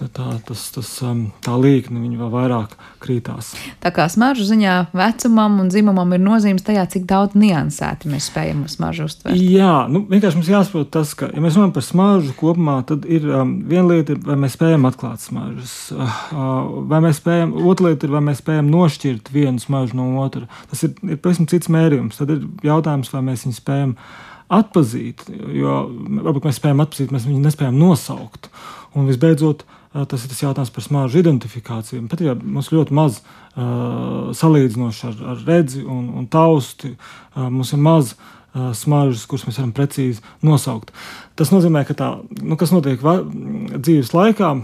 tā, 0.00 0.26
tas, 0.46 0.64
tas, 0.74 0.88
um, 1.06 1.26
tā 1.44 1.54
līkne 1.58 2.00
vēl 2.18 2.30
vairāk 2.32 2.74
krītās. 3.02 3.52
Tā 3.82 3.92
kā 3.94 4.06
smaržu 4.10 4.46
ziņā 4.48 4.74
vecumam 4.96 5.58
un 5.62 5.70
dzimumam 5.72 6.14
ir 6.16 6.22
nozīmes 6.22 6.64
tajā, 6.66 6.84
cik 6.94 7.04
daudz 7.10 7.36
niansēti 7.38 8.10
mēs 8.10 8.28
spējam 8.30 8.64
smaržu 8.70 9.06
uztvert. 9.08 9.36
Jā, 9.38 9.74
nu, 9.92 10.04
vienkārši 10.10 10.40
mums 10.40 10.50
jāsaprot 10.52 10.90
tas, 10.94 11.14
ka, 11.18 11.28
ja 11.32 11.42
mēs 11.44 11.58
runājam 11.58 11.74
par 11.76 11.86
smaržu 11.86 12.34
kopumā, 12.38 12.78
tad 12.88 13.06
ir 13.10 13.28
um, 13.28 13.54
viena 13.68 13.86
lieta, 13.90 14.16
vai 14.26 14.38
mēs 14.44 14.56
spējam 14.56 14.88
atklāt 14.88 15.24
smaržas, 15.24 15.76
uh, 15.94 16.18
vai 16.90 17.02
mēs 17.04 17.20
spējam, 17.22 17.54
otra 17.72 17.90
lieta 17.90 18.08
ir, 18.08 18.16
vai 18.16 18.24
mēs 18.30 18.42
spējam 18.42 18.72
nošķirt 18.72 19.32
vienu 19.34 19.62
smaržu 19.62 19.98
no 19.98 20.10
otra. 20.24 20.48
Tas 20.72 20.84
ir, 20.88 20.96
ir 21.06 21.20
pavisam 21.22 21.48
cits 21.50 21.70
mērījums. 21.72 22.20
Tad 22.20 22.32
ir 22.34 22.44
jautājums, 22.66 23.12
vai 23.12 23.24
mēs 23.28 23.46
viņu 23.46 23.58
spējam 23.58 23.96
atpazīt, 24.52 25.24
jo 25.56 25.76
varbūt 26.26 26.48
mēs 26.48 26.58
spējam 26.60 26.82
atpazīt, 26.84 27.14
mēs 27.14 27.28
viņu 27.28 27.44
nespējam 27.44 27.78
nosaukt. 27.80 28.50
Un 28.92 29.06
visbeidzot, 29.08 29.62
uh, 29.64 29.78
tas 29.92 30.24
ir 30.24 30.32
tas 30.32 30.42
jautājums 30.42 30.72
par 30.72 30.84
smāžu 30.84 31.20
identifikāciju. 31.20 32.04
Pat 32.10 32.22
ja 32.24 32.34
mums 32.40 32.70
ļoti 32.72 32.96
maz 32.96 33.20
uh, 33.20 34.30
salīdzinoši 34.36 35.08
ar, 35.10 35.18
ar 35.34 35.42
redzi 35.48 35.82
un, 35.84 36.06
un 36.20 36.28
tausti, 36.32 36.94
uh, 36.94 37.48
mums 37.52 37.74
ir 37.76 37.82
maz 37.84 38.14
uh, 38.14 38.70
smaržas, 38.76 39.26
kuras 39.28 39.44
mēs 39.48 39.60
varam 39.60 39.74
precīzi 39.76 40.24
nosaukt. 40.44 40.94
Tas 41.36 41.52
nozīmē, 41.52 41.84
ka 41.88 41.96
tā, 41.98 42.12
nu, 42.40 42.56
kas 42.60 42.72
notiek 42.72 43.02
dzīves 43.02 44.14
laikā, 44.16 44.54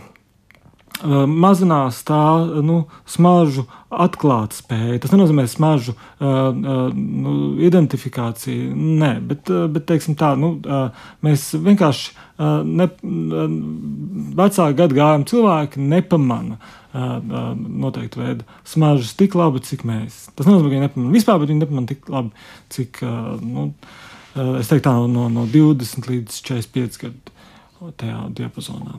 mazinās 1.04 2.00
tā 2.06 2.20
nu, 2.64 2.82
smaržu 3.06 3.66
atklātspēja. 3.88 4.98
Tas 5.02 5.12
nenozīmē 5.14 5.44
smaržu 5.48 5.94
uh, 5.94 6.26
uh, 6.26 6.88
nu, 6.94 7.34
identifikāciju, 7.64 8.72
nē, 8.74 9.12
bet, 9.30 9.52
uh, 9.52 9.68
bet 9.72 9.86
teiksim, 9.88 10.16
tā, 10.18 10.34
nu, 10.38 10.56
uh, 10.66 11.06
mēs 11.24 11.50
vienkārši 11.54 12.10
uh, 12.12 12.66
ne, 12.66 12.88
uh, 12.90 13.46
vecāku 14.38 14.78
gadu 14.82 14.98
gājumu 14.98 15.30
cilvēki 15.30 15.86
nepamana. 15.94 16.58
Uh, 16.88 17.18
noteikti 17.54 18.16
veidu 18.16 18.46
smaržas 18.66 19.12
tik 19.14 19.34
labi, 19.36 19.60
cik 19.62 19.84
mēs. 19.86 20.22
Tas 20.34 20.48
nozīmē, 20.48 20.70
ka 20.70 20.72
viņi 20.72 20.86
nepamana 20.86 21.12
vispār, 21.14 21.36
bet 21.38 21.50
viņi 21.52 21.60
nepamana 21.60 21.90
tik 21.90 22.08
labi, 22.10 22.46
cik 22.74 23.02
uh, 23.04 23.34
nu, 23.44 23.66
uh, 24.32 24.54
es 24.56 24.70
teiktu, 24.72 24.86
tā, 24.88 24.94
no, 25.12 25.28
no 25.30 25.44
20 25.52 26.08
līdz 26.08 26.40
45 26.48 27.02
gadu 27.04 27.92
tajā 28.00 28.24
diapazonā. 28.34 28.96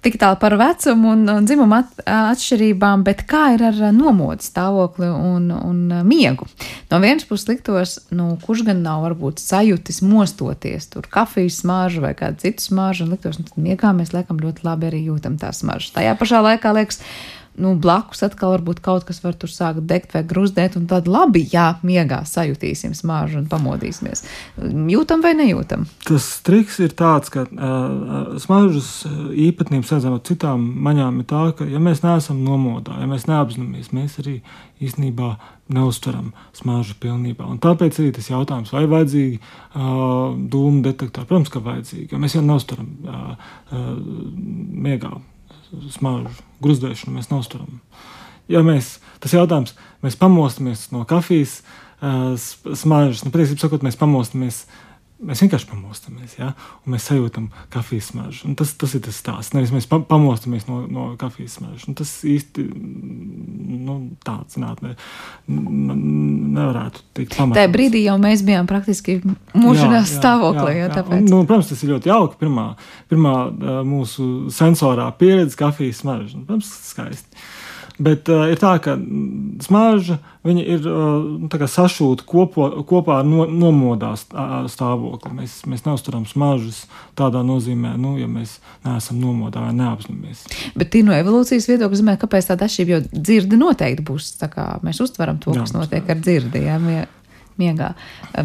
Tik 0.00 0.16
tālu 0.20 0.38
par 0.40 0.54
vecumu 0.56 1.10
un, 1.12 1.26
un 1.28 1.44
dzimumu 1.44 1.76
at, 1.76 1.90
atšķirībām, 2.08 3.02
bet 3.04 3.26
kā 3.28 3.50
ir 3.56 3.64
ar 3.68 3.80
nomodu 3.92 4.44
stāvokli 4.44 5.10
un, 5.10 5.50
un 5.52 5.82
miegu? 6.08 6.48
No 6.88 7.02
vienas 7.02 7.26
puses 7.28 7.50
liktos, 7.50 7.98
nu, 8.14 8.30
kurš 8.40 8.64
gan 8.70 8.80
nav 8.84 9.04
varbūt 9.04 9.42
sajūtis 9.42 10.00
mostoties, 10.06 10.88
tur 10.94 11.08
kafijas 11.10 11.60
smāžu 11.60 12.04
vai 12.06 12.14
kādu 12.16 12.40
citu 12.46 12.64
smāžu, 12.70 13.04
un 13.04 13.12
liktos, 13.12 13.36
nu, 13.40 13.48
tad 13.50 13.60
miegā 13.60 13.92
mēs 13.96 14.14
liekam 14.16 14.40
ļoti 14.40 14.64
labi 14.64 14.88
arī 14.88 15.04
jūtam 15.10 15.36
tās 15.40 15.60
smaržas. 15.60 15.92
Tajā 15.98 16.16
pašā 16.16 16.40
laikā 16.48 16.72
liekas, 16.78 17.02
nu, 17.58 17.72
blakus 17.80 18.22
atkal 18.24 18.54
varbūt 18.54 18.80
kaut 18.84 19.06
kas 19.08 19.20
var 19.24 19.34
tur 19.38 19.50
sākt 19.52 19.84
degt 19.90 20.14
vai 20.14 20.22
gruzdēt, 20.26 20.76
un 20.78 20.86
tad 20.90 21.08
labi, 21.10 21.42
jā, 21.52 21.66
miegā 21.86 22.22
sajutīsim 22.28 22.94
smāžu 22.96 23.40
un 23.40 23.48
pamodīsimies. 23.50 24.24
Jūtam 24.92 25.24
vai 25.24 25.32
nejūtam? 25.38 25.86
Tas 26.06 26.28
triks 26.46 26.78
ir 26.84 26.94
tāds, 26.98 27.32
ka 27.32 27.46
uh, 27.46 28.34
smaržas 28.42 28.90
īpatnības 29.48 29.94
redzam 29.96 30.16
ar 30.16 30.24
citām 30.26 30.66
maņām 30.86 31.22
ir 31.22 31.30
tā, 31.30 31.44
ka, 31.58 31.68
ja 31.68 31.82
mēs 31.82 32.04
neesam 32.06 32.42
nomodā, 32.46 33.00
ja 33.02 33.08
mēs 33.10 33.26
neapzināmies, 33.30 33.92
mēs 33.96 34.20
arī 34.22 34.40
īstenībā 34.80 35.34
neuztveram 35.70 36.30
smaržu 36.56 36.96
pilnībā. 37.02 37.46
Un 37.46 37.60
tāpēc 37.62 38.00
arī 38.00 38.14
tas 38.16 38.30
jautājums, 38.30 38.72
vai 38.74 38.86
vajadzīgi 38.90 39.40
uh, 39.40 40.36
dūmu 40.50 40.84
detektori, 40.86 41.28
protams, 41.28 41.52
ka 41.52 41.62
vajadzīgi, 41.66 42.10
jo 42.14 42.22
mēs 42.22 42.38
jau 42.38 42.44
neuztveram 42.46 42.94
uh, 43.04 43.50
uh, 43.70 43.90
miegā 44.86 45.12
smaržu 45.94 46.49
gruzdēšanu 46.64 47.16
mēs 47.16 47.30
neuzturam. 47.32 47.80
Ja 48.50 48.64
mēs, 48.66 48.98
tas 49.22 49.34
jautājums, 49.36 49.76
mēs 50.04 50.18
pamostamies 50.18 50.88
no 50.94 51.04
kafijas 51.08 51.60
uh, 51.60 52.34
smaržas, 52.36 53.24
nu, 53.24 53.32
patiesībā 53.34 53.66
sakot, 53.66 53.84
mēs 53.86 53.98
pamostamies. 54.00 54.64
Mēs 55.20 55.42
vienkārši 55.44 55.66
pamostamies, 55.68 56.34
ja? 56.38 56.54
un 56.80 56.94
mēs 56.94 57.04
sajūtam 57.10 57.50
kafijas 57.72 58.06
smaržu. 58.08 58.46
Un 58.48 58.54
tas, 58.56 58.70
tas 58.80 58.94
ir 58.96 59.02
tas 59.04 59.18
stāsts. 59.20 59.52
Nevis 59.52 59.72
mēs 59.74 59.88
pa 59.90 59.98
pamostamies 60.08 60.64
no, 60.68 60.78
no 60.88 61.06
kafijas 61.20 61.58
smaržas. 61.58 61.84
Un 61.90 61.96
tas 61.98 62.12
īsti 62.24 62.64
nu, 63.84 63.96
tāds 64.24 64.56
zinātnē 64.56 64.94
nevarētu 65.50 67.04
tikt 67.18 67.36
pamatots. 67.36 67.58
Tajā 67.58 67.72
brīdī 67.74 68.04
jau 68.06 68.16
mēs 68.22 68.44
bijām 68.48 68.70
praktiski 68.70 69.18
mūžinās 69.52 70.16
stāvoklī. 70.16 70.78
Jā, 70.78 70.88
jā. 70.88 71.04
Un, 71.04 71.28
nu, 71.28 71.42
protams, 71.44 71.68
tas 71.74 71.84
ir 71.84 71.92
ļoti 71.94 72.12
jauki. 72.14 72.40
Pirmā, 72.40 72.70
pirmā 73.12 73.34
mūsu 73.86 74.30
sensorā 74.56 75.10
pieredze 75.20 75.58
kafijas 75.60 76.00
smarža. 76.00 76.40
Nu, 76.40 76.46
protams, 76.48 76.72
skaisti. 76.88 77.44
Bet 78.00 78.30
uh, 78.32 78.46
ir 78.48 78.56
tā, 78.60 78.72
ka 78.80 78.94
smarža 79.60 80.16
ir 80.48 80.86
uh, 80.88 81.66
sašūta 81.68 82.24
kopo, 82.28 82.70
kopā 82.88 83.18
ar 83.20 83.28
no, 83.28 83.44
nomodā 83.44 84.14
stāvokli. 84.16 85.34
Mēs, 85.42 85.58
mēs 85.68 85.84
neuzturam 85.84 86.24
smaržas 86.28 86.86
tādā 87.18 87.44
nozīmē, 87.44 87.92
nu, 88.00 88.14
ja 88.20 88.28
mēs 88.30 88.56
neesam 88.86 89.20
nomodā 89.20 89.66
vai 89.66 89.76
neapzināmies. 89.76 90.46
Bet 90.80 90.96
no 91.04 91.12
evolūcijas 91.16 91.68
viedokļa, 91.68 92.00
zināmā, 92.00 92.18
kāpēc 92.24 92.48
tāda 92.48 92.70
atšķirība, 92.70 92.96
jo 92.96 93.22
dzirde 93.28 93.60
noteikti 93.60 94.06
būs. 94.08 94.32
Mēs 94.86 95.04
uztveram 95.04 95.40
to, 95.42 95.52
kas 95.58 95.74
Jā, 95.74 95.82
notiek 95.82 96.08
ar 96.08 96.22
dzirdi. 96.24 96.64
Jā, 96.70 96.80
miegā. 97.60 97.92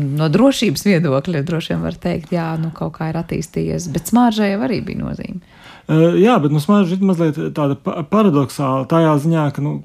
No 0.01 0.27
drošības 0.31 0.85
viedokļa 0.87 1.43
droši 1.47 1.73
vien 1.73 1.85
var 1.85 1.99
teikt, 2.01 2.33
jā, 2.35 2.49
nu 2.59 2.71
kaut 2.75 2.97
kā 2.97 3.11
ir 3.11 3.19
attīstījies, 3.21 3.87
bet 3.95 4.11
smāržai 4.11 4.51
jau 4.53 4.63
arī 4.67 4.81
bija 4.85 5.03
nozīme. 5.03 5.55
Jā, 5.85 6.39
bet 6.41 6.49
nu, 6.49 6.57
smarža 6.57 6.95
ir 6.95 7.03
mazliet 7.05 7.37
tāda 7.53 7.75
paradoxāla. 8.09 8.87
Tādā 8.89 9.13
ziņā, 9.21 9.43
ka, 9.53 9.61
nu, 9.61 9.75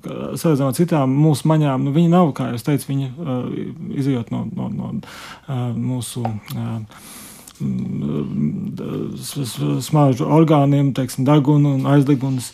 salīdzinot 0.41 0.73
ar 0.73 0.79
citām 0.79 1.13
mūsu 1.13 1.51
maņām, 1.51 1.85
nu, 1.85 1.93
viņi 1.93 2.13
nav, 2.15 2.31
kā 2.37 2.49
jau 2.49 2.61
teicu, 2.71 2.89
viņi 2.89 3.09
uh, 3.11 3.43
izjūt 4.01 4.33
no, 4.33 4.47
no, 4.57 4.71
no 4.73 4.93
uh, 4.97 5.67
mūsu. 5.77 6.25
Uh, 6.57 6.81
smaržu 9.85 10.25
orgāniem, 10.25 10.95
teiksim, 10.97 11.27
deguna 11.29 11.75
un 11.77 11.89
aizdegunas. 11.93 12.53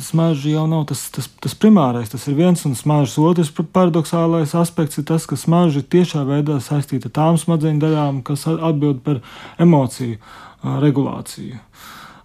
Smarža 0.00 0.52
jau 0.54 0.66
nav 0.70 0.86
tas, 0.88 1.02
tas, 1.12 1.26
tas 1.42 1.56
primārais, 1.58 2.08
tas 2.08 2.22
ir 2.30 2.38
viens 2.38 2.62
un 2.64 2.76
smaržas 2.78 3.18
otrs 3.20 3.50
paradoxālais 3.74 4.54
aspekts 4.56 5.02
ir 5.02 5.04
tas, 5.10 5.26
ka 5.28 5.36
smarža 5.36 5.82
ir 5.82 5.90
tiešā 5.92 6.22
veidā 6.24 6.56
saistīta 6.64 7.10
ar 7.10 7.16
tām 7.18 7.40
smadzeņu 7.42 7.82
daļām, 7.82 8.22
kas 8.24 8.46
atbild 8.48 9.02
par 9.04 9.20
emociju 9.60 10.16
regulāciju. 10.62 11.58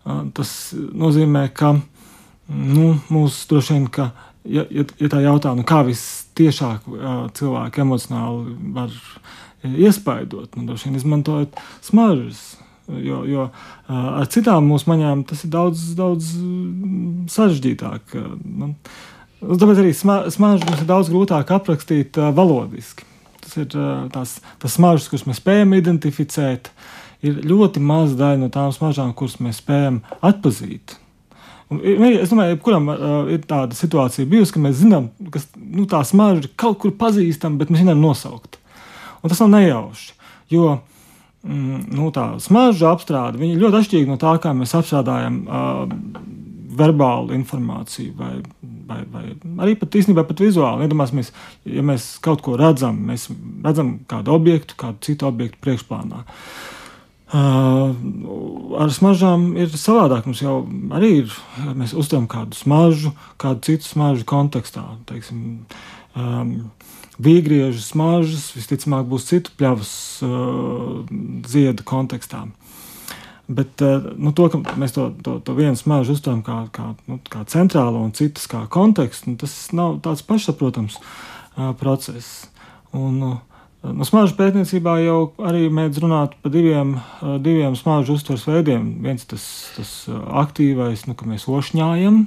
Tas 0.04 0.52
nozīmē, 0.76 1.48
ka 1.56 1.76
nu, 2.50 2.90
mūsu 3.14 3.48
droši 3.54 3.78
vien, 3.78 3.86
ka, 3.94 4.10
ja, 4.44 4.66
ja, 4.68 4.84
ja 5.00 5.12
tā 5.12 5.22
jautā, 5.24 5.54
nu, 5.56 5.64
kā 5.68 5.84
vistiešāk 5.88 6.90
cilvēki 7.38 7.86
emocionāli 7.86 8.58
var 8.76 8.92
iespaidot, 9.64 10.58
nu, 10.58 10.68
droši 10.68 10.90
vien 10.90 11.00
izmantojot 11.00 11.64
smaržas. 11.86 12.44
Jo, 12.84 13.22
jo 13.24 13.46
ar 13.88 14.28
citām 14.28 14.66
mūsu 14.68 14.90
maņām 14.92 15.22
tas 15.30 15.46
ir 15.46 15.54
daudz, 15.54 15.86
daudz 15.96 16.34
sarežģītāk. 17.32 18.18
Nu, 18.44 18.74
tāpēc 19.40 19.80
arī 19.80 19.94
smaržu 19.96 20.68
mums 20.68 20.82
ir 20.82 20.90
daudz 20.90 21.12
grūtāk 21.14 21.54
aprakstīt 21.56 22.20
valodiski. 22.36 23.08
Tas 23.44 23.56
ir 23.60 23.70
tās, 24.12 24.36
tas 24.60 24.76
smaržas, 24.76 25.08
kuras 25.12 25.24
mēs 25.30 25.40
spējam 25.40 25.78
identificēt, 25.80 26.74
ir 27.24 27.40
ļoti 27.48 27.82
maza 27.84 28.18
daļa 28.20 28.42
no 28.42 28.50
tām 28.54 28.74
smaržām, 28.76 29.14
kuras 29.18 29.40
mēs 29.44 29.62
spējam 29.64 30.02
atpazīt. 30.24 30.98
Un, 31.72 31.80
es 31.82 32.30
domāju, 32.30 32.58
ka 32.60 32.66
kuram 32.68 32.90
uh, 32.92 33.14
ir 33.34 33.46
tāda 33.50 33.76
situācija 33.78 34.30
bijusi, 34.30 34.54
ka 34.54 34.62
mēs 34.62 34.82
zinām, 34.84 35.10
ka 35.34 35.42
nu, 35.58 35.88
tā 35.90 36.04
smarža 36.06 36.52
kaut 36.60 36.82
kur 36.84 36.94
pazīstama, 37.00 37.62
bet 37.62 37.72
mēs 37.74 37.86
nevaram 37.86 38.04
nosaukt. 38.04 38.60
Un 39.24 39.32
tas 39.32 39.40
nav 39.42 39.54
nejauši. 39.56 40.12
Jo 40.52 40.68
mm, 40.76 41.86
nu, 41.96 42.12
tā 42.14 42.28
smarža 42.44 42.92
apstrāde 42.92 43.40
ļoti 43.40 43.80
atšķirīga 43.80 44.12
no 44.12 44.20
tā, 44.22 44.36
kā 44.44 44.52
mēs 44.58 44.76
apstrādājam 44.78 45.40
uh, 45.48 45.88
verbālu 46.74 47.34
informāciju, 47.38 48.12
vai, 48.20 48.36
vai, 48.90 49.00
vai 49.14 49.26
arī 49.64 49.78
pat 49.80 49.96
īstenībā 49.96 50.28
pat 50.28 50.44
vizuāli. 50.44 50.86
Iedomāsimies, 50.86 51.32
ja 51.70 51.86
mēs 51.86 52.16
kaut 52.26 52.44
ko 52.46 52.60
redzam, 52.60 53.00
mēs 53.08 53.30
redzam 53.64 53.96
kādu 54.10 54.36
objektu, 54.36 54.78
kādu 54.84 55.00
citu 55.06 55.30
objektu 55.32 55.62
priekšplānā. 55.64 56.24
Uh, 56.24 56.80
ar 57.34 58.94
smaržām 58.94 59.54
ir 59.58 59.74
savādāk. 59.74 60.28
Mums 60.30 60.42
jau 60.44 60.62
arī 60.94 61.12
ir, 61.24 61.36
mēs 61.74 61.96
uztveram 61.98 62.28
kādu 62.30 62.58
smaržu, 62.58 63.14
kādu 63.42 63.66
citu 63.66 63.90
smaržu 63.90 64.28
kontekstā. 64.30 64.84
Teiksim, 65.10 65.64
um, 66.14 66.52
vīgriežu 67.24 67.82
smaržas 67.82 68.52
visticamāk 68.54 69.08
būs 69.10 69.30
citu 69.32 69.54
pļavas 69.58 69.94
uh, 70.26 71.02
ziedu 71.50 71.86
kontekstā. 71.88 72.46
Bet 73.54 73.82
nu, 73.84 74.32
to, 74.32 74.46
ka 74.48 74.62
mēs 74.80 74.94
to, 74.96 75.10
to, 75.26 75.36
to 75.44 75.54
vienu 75.58 75.76
smaržu 75.76 76.16
uztveram 76.16 76.40
kā, 76.46 76.62
kā, 76.74 76.94
nu, 77.12 77.18
kā 77.30 77.42
centrālo 77.52 78.00
un 78.00 78.14
citas 78.16 78.46
kā 78.50 78.64
kontekstu, 78.72 79.34
nu, 79.34 79.40
tas 79.42 79.52
nav 79.76 79.98
tāds 80.06 80.24
pašsaprotams 80.26 80.96
uh, 81.02 81.74
process. 81.82 82.46
Un, 82.96 83.18
uh, 83.26 83.53
Nu, 83.84 84.06
smaržu 84.08 84.38
pētniecībā 84.38 84.94
jau 85.04 85.18
arī 85.44 85.66
mēdz 85.68 85.98
runāt 86.00 86.38
par 86.40 86.54
diviem, 86.54 86.94
uh, 86.96 87.36
diviem 87.44 87.74
smaržu 87.76 88.16
uztveres 88.16 88.46
veidiem. 88.48 88.86
Viens 89.04 89.28
tas, 89.28 89.44
tas 89.76 89.92
uh, 90.08 90.22
aktīvais, 90.40 91.04
nu, 91.10 91.18
ka 91.20 91.28
mēs 91.28 91.50
ošņājam, 91.52 92.24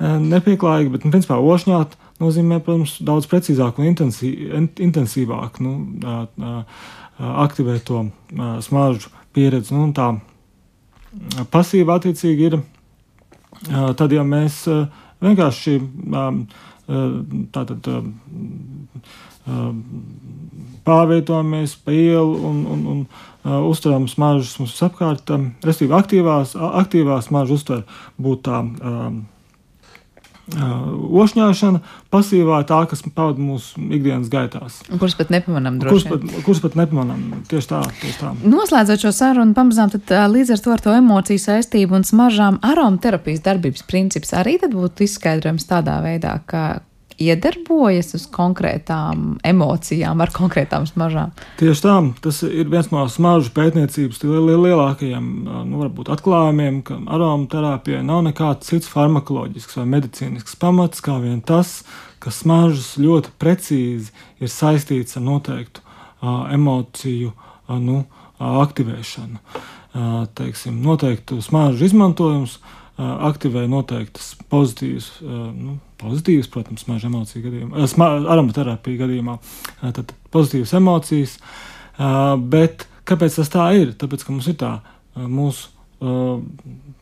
nepieklājīgi, 0.00 0.92
bet, 0.94 1.02
nu, 1.04 1.12
principā, 1.12 1.36
ošņāt 1.36 1.96
nozīmē, 2.22 2.60
protams, 2.64 2.94
daudz 3.04 3.26
precīzāk 3.28 3.80
un 3.80 3.90
intensī, 3.90 4.30
intensīvāk 4.80 5.58
nu, 5.60 5.74
aktivēt 7.18 7.84
to 7.88 8.06
smaržu 8.64 9.12
pieredzi. 9.36 9.74
Nu, 9.76 9.90
tā 9.96 10.14
pasīva 11.52 11.98
attiecīgi 12.00 12.48
ir 12.48 12.58
tad, 13.68 14.14
ja 14.16 14.24
mēs 14.24 14.62
vienkārši 15.20 15.76
tātad 17.52 17.92
pārvietojamies 20.86 21.76
pa 21.84 21.94
ielu 21.94 22.38
un, 22.50 22.62
un, 22.74 22.86
un 22.92 23.02
uh, 23.04 23.58
uztveram 23.68 24.08
smaržas 24.10 24.56
mums 24.60 24.78
apkārt. 24.86 25.28
Um, 25.34 25.50
Respektīvi, 25.66 25.96
aktīvās, 25.98 26.56
aktīvās 26.56 27.28
smaržas 27.30 27.60
uztver 27.60 27.84
būt 28.20 28.46
tā. 28.48 28.62
Um, 28.80 29.20
ošņāšana, 30.50 31.78
pasīvā 32.10 32.56
tā, 32.66 32.80
kas 32.90 33.04
pavada 33.14 33.38
mūsu 33.38 33.78
ikdienas 33.94 34.30
gaitās. 34.32 34.80
Kurus 34.90 35.14
pat 35.14 35.30
nepamanām, 35.30 35.78
kurus 35.84 36.06
pat, 36.08 36.24
kurus 36.42 36.62
pat 36.64 36.74
nepamanām. 36.80 37.44
Tieši 37.50 37.70
tā, 37.70 37.82
tieši 38.00 38.18
tā. 38.18 38.32
Noslēdzot 38.42 39.04
šo 39.06 39.12
sarunu, 39.14 39.54
pamazām 39.54 39.92
tad, 39.94 40.10
līdz 40.34 40.54
ar 40.56 40.64
to 40.64 40.74
ar 40.74 40.82
to 40.82 40.94
emociju 40.96 41.42
saistību 41.44 42.00
un 42.00 42.06
smaržām 42.08 42.58
aromaterapijas 42.66 43.44
darbības 43.46 43.86
princips 43.86 44.34
arī 44.34 44.58
tad 44.62 44.74
būtu 44.74 45.06
izskaidrojams 45.06 45.68
tādā 45.70 46.00
veidā, 46.02 46.40
ka 46.50 46.80
iedarbojas 47.20 48.14
uz 48.16 48.24
konkrētām 48.32 49.34
emocijām, 49.46 50.20
ar 50.24 50.32
konkrētām 50.34 50.86
smaržām. 50.88 51.34
Tieši 51.60 51.84
tā, 51.84 51.96
tas 52.24 52.40
ir 52.46 52.70
viens 52.72 52.88
no 52.92 53.04
smaržu 53.12 53.52
pētniecības 53.56 54.22
lielākajiem 54.24 55.26
nu, 55.68 55.82
varbūt, 55.82 56.10
atklājumiem, 56.14 56.80
ka 56.86 56.96
aromaterapijai 57.16 58.02
nav 58.06 58.24
nekāds 58.30 58.72
cits 58.72 58.90
farmakoloģisks 58.92 59.80
vai 59.80 59.86
medicīnisks 59.96 60.56
pamats, 60.60 61.04
kā 61.04 61.18
vien 61.20 61.42
tas, 61.44 61.82
ka 62.20 62.32
smaržas 62.32 62.94
ļoti 63.00 63.34
precīzi 63.40 64.10
ir 64.40 64.52
saistīts 64.52 65.20
ar 65.20 65.26
noteiktu 65.28 65.84
uh, 65.84 66.48
emociju 66.52 67.34
uh, 67.34 67.76
nu, 67.80 68.02
aktivēšanu. 68.40 69.40
Uh, 69.90 70.24
teiksim, 70.38 70.80
noteiktu 70.84 71.40
smaržu 71.44 71.88
izmantojums 71.90 72.60
aktivē 73.00 73.64
noteiktas 73.70 74.34
pozitīvas. 74.52 75.06
Nu, 75.24 75.78
pozitīvas, 76.00 76.48
protams, 76.52 76.84
smaržu 76.86 77.10
emociju 77.10 77.44
gadījumā, 77.46 77.88
aromaterapija 78.34 79.04
gadījumā, 79.04 79.36
tad 79.80 80.14
pozitīvas 80.34 80.74
emocijas. 80.80 81.36
Bet 82.52 82.86
kāpēc 83.08 83.36
tas 83.40 83.52
tā 83.52 83.70
ir? 83.78 83.92
Tāpēc, 84.00 84.24
ka 84.24 84.34
mums 84.34 84.48
ir 84.50 84.56
tā 84.60 84.72
mūsu 85.20 85.68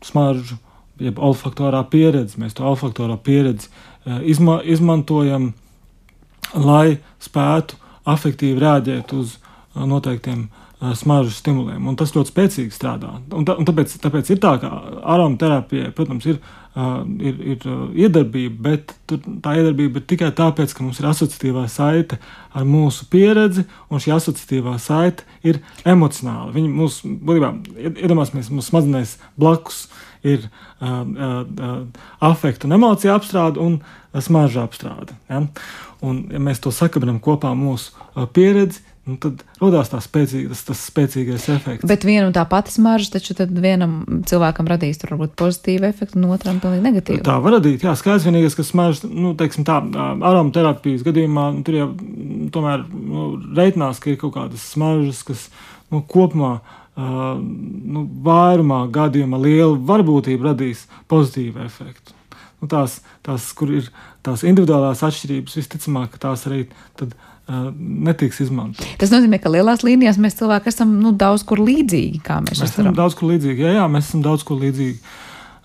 smaržu, 0.04 0.58
jeb 0.98 1.20
olfaktorā 1.22 1.84
pieredze. 1.90 2.38
Mēs 2.42 2.56
to 2.58 2.66
olfaktorā 2.66 3.14
pieredzi 3.22 3.70
izma, 4.26 4.58
izmantojam, 4.66 5.52
lai 6.58 6.98
spētu 7.22 7.78
afektīvi 8.08 8.58
rēģēt 8.62 9.12
uz 9.14 9.36
noteiktiem 9.78 10.48
smaržu 10.98 11.34
stimuliem. 11.34 11.86
Un 11.90 11.96
tas 11.98 12.14
ļoti 12.14 12.32
spēcīgi 12.32 12.74
strādā. 12.74 13.16
Un 13.34 13.46
tā, 13.46 13.56
un 13.58 13.66
tāpēc, 13.66 13.94
tāpēc 14.02 14.30
ir 14.34 14.40
tā, 14.42 14.56
ka 14.62 14.70
aromaterapija, 15.14 15.92
protams, 15.94 16.26
ir 16.30 16.38
ir, 16.76 17.38
ir 17.54 17.64
iedarbība, 18.04 18.56
bet 18.68 18.94
tā 19.42 19.54
iedarbība 19.58 20.00
ir 20.00 20.06
tikai 20.10 20.30
tāpēc, 20.36 20.74
ka 20.74 20.84
mums 20.84 21.00
ir 21.00 21.08
asociatīvā 21.10 21.64
saite 21.72 22.18
ar 22.54 22.66
mūsu 22.68 23.08
pieredzi, 23.10 23.64
un 23.90 24.02
šī 24.02 24.14
asociatīvā 24.16 24.76
saite 24.82 25.26
ir 25.46 25.60
emocionāla. 25.88 26.52
Viņa 26.54 26.74
mums, 26.74 27.00
būtībā, 27.04 27.52
iedomāsimies, 27.94 28.52
mūsu 28.52 28.72
smadzenēs 28.72 29.16
blakus 29.38 29.86
ir 30.26 30.48
uh, 30.48 31.02
uh, 31.06 31.80
afekta 32.24 32.66
un 32.68 32.76
emocija 32.78 33.14
apstrāde 33.18 33.62
un 33.62 33.80
smarža 34.18 34.64
apstrāde. 34.66 35.14
Ja? 35.30 35.44
Un, 36.04 36.24
ja 36.32 36.40
mēs 36.42 36.62
to 36.62 36.72
sakabinām 36.74 37.18
kopā 37.22 37.52
mūsu 37.58 37.94
pieredzi, 38.34 38.82
nu, 39.08 39.16
tad 39.20 39.42
radās 39.60 39.90
spēcīga, 40.04 40.52
tas, 40.52 40.62
tas 40.68 40.82
spēcīgais 40.90 41.46
efekts. 41.54 41.88
Bet 41.88 42.04
viena 42.06 42.26
un 42.28 42.34
tā 42.36 42.44
pati 42.48 42.74
smarža, 42.74 43.14
taču 43.16 43.36
vienam 43.48 44.22
cilvēkam 44.28 44.68
radīs 44.68 45.00
varbūt 45.04 45.36
pozitīvu 45.40 45.88
efektu, 45.88 46.20
un 46.20 46.34
otram 46.34 46.60
pilnīgi 46.62 46.84
negatīvu. 46.84 47.24
Tā 47.26 47.38
var 47.44 47.58
radīt, 47.58 47.86
jā, 47.86 47.94
skaidrs 47.98 48.28
vienīgais, 48.28 48.58
ka 48.58 48.66
smarža, 48.66 49.08
nu, 49.08 49.32
teiksim 49.38 49.66
tā, 49.68 49.80
aromaterapijas 50.16 51.06
gadījumā, 51.06 51.48
nu, 51.56 51.64
tur 51.66 51.78
jau 51.78 51.88
tomēr 52.54 52.84
nu, 52.92 53.30
reitinās, 53.56 54.02
ka 54.02 54.12
ir 54.12 54.20
kaut 54.20 54.36
kādas 54.36 54.68
smaržas, 54.74 55.24
kas 55.28 55.48
nu, 55.92 56.04
kopumā. 56.04 56.58
Uh, 56.58 56.74
nu, 56.98 58.00
vairumā 58.26 58.80
gadījumā 58.90 59.38
liela 59.38 59.76
varbūtība 59.90 60.50
radīs 60.50 60.86
pozitīvu 61.10 61.62
efektu. 61.62 62.17
Nu, 62.62 62.68
tās, 62.70 62.98
tās, 63.26 63.48
kur 63.56 63.72
ir 63.74 63.88
tās 64.26 64.44
individuālās 64.46 65.04
atšķirības, 65.06 65.56
visticamāk, 65.60 66.18
tās 66.22 66.44
arī 66.50 66.64
tad, 66.98 67.14
uh, 67.14 67.70
netiks 67.78 68.42
izmantotas. 68.44 68.90
Tas 69.00 69.14
nozīmē, 69.14 69.40
ka 69.42 69.52
lielās 69.52 69.84
līnijās 69.86 70.20
mēs 70.22 70.38
cilvēki 70.40 70.72
esam 70.72 70.98
nu, 71.02 71.14
daudz 71.16 71.46
kur 71.48 71.62
līdzīgi. 71.64 72.22
Mēs, 72.48 72.60
mēs 72.60 72.74
esam 72.74 72.92
daudz 72.96 73.18
kur 73.18 73.32
līdzīgi. 73.32 73.66
Jā, 73.66 73.78
jā, 73.80 73.88
mēs 73.92 74.10
esam 74.10 74.24
daudz 74.26 74.46
kur 74.48 74.60
līdzīgi. 74.62 75.00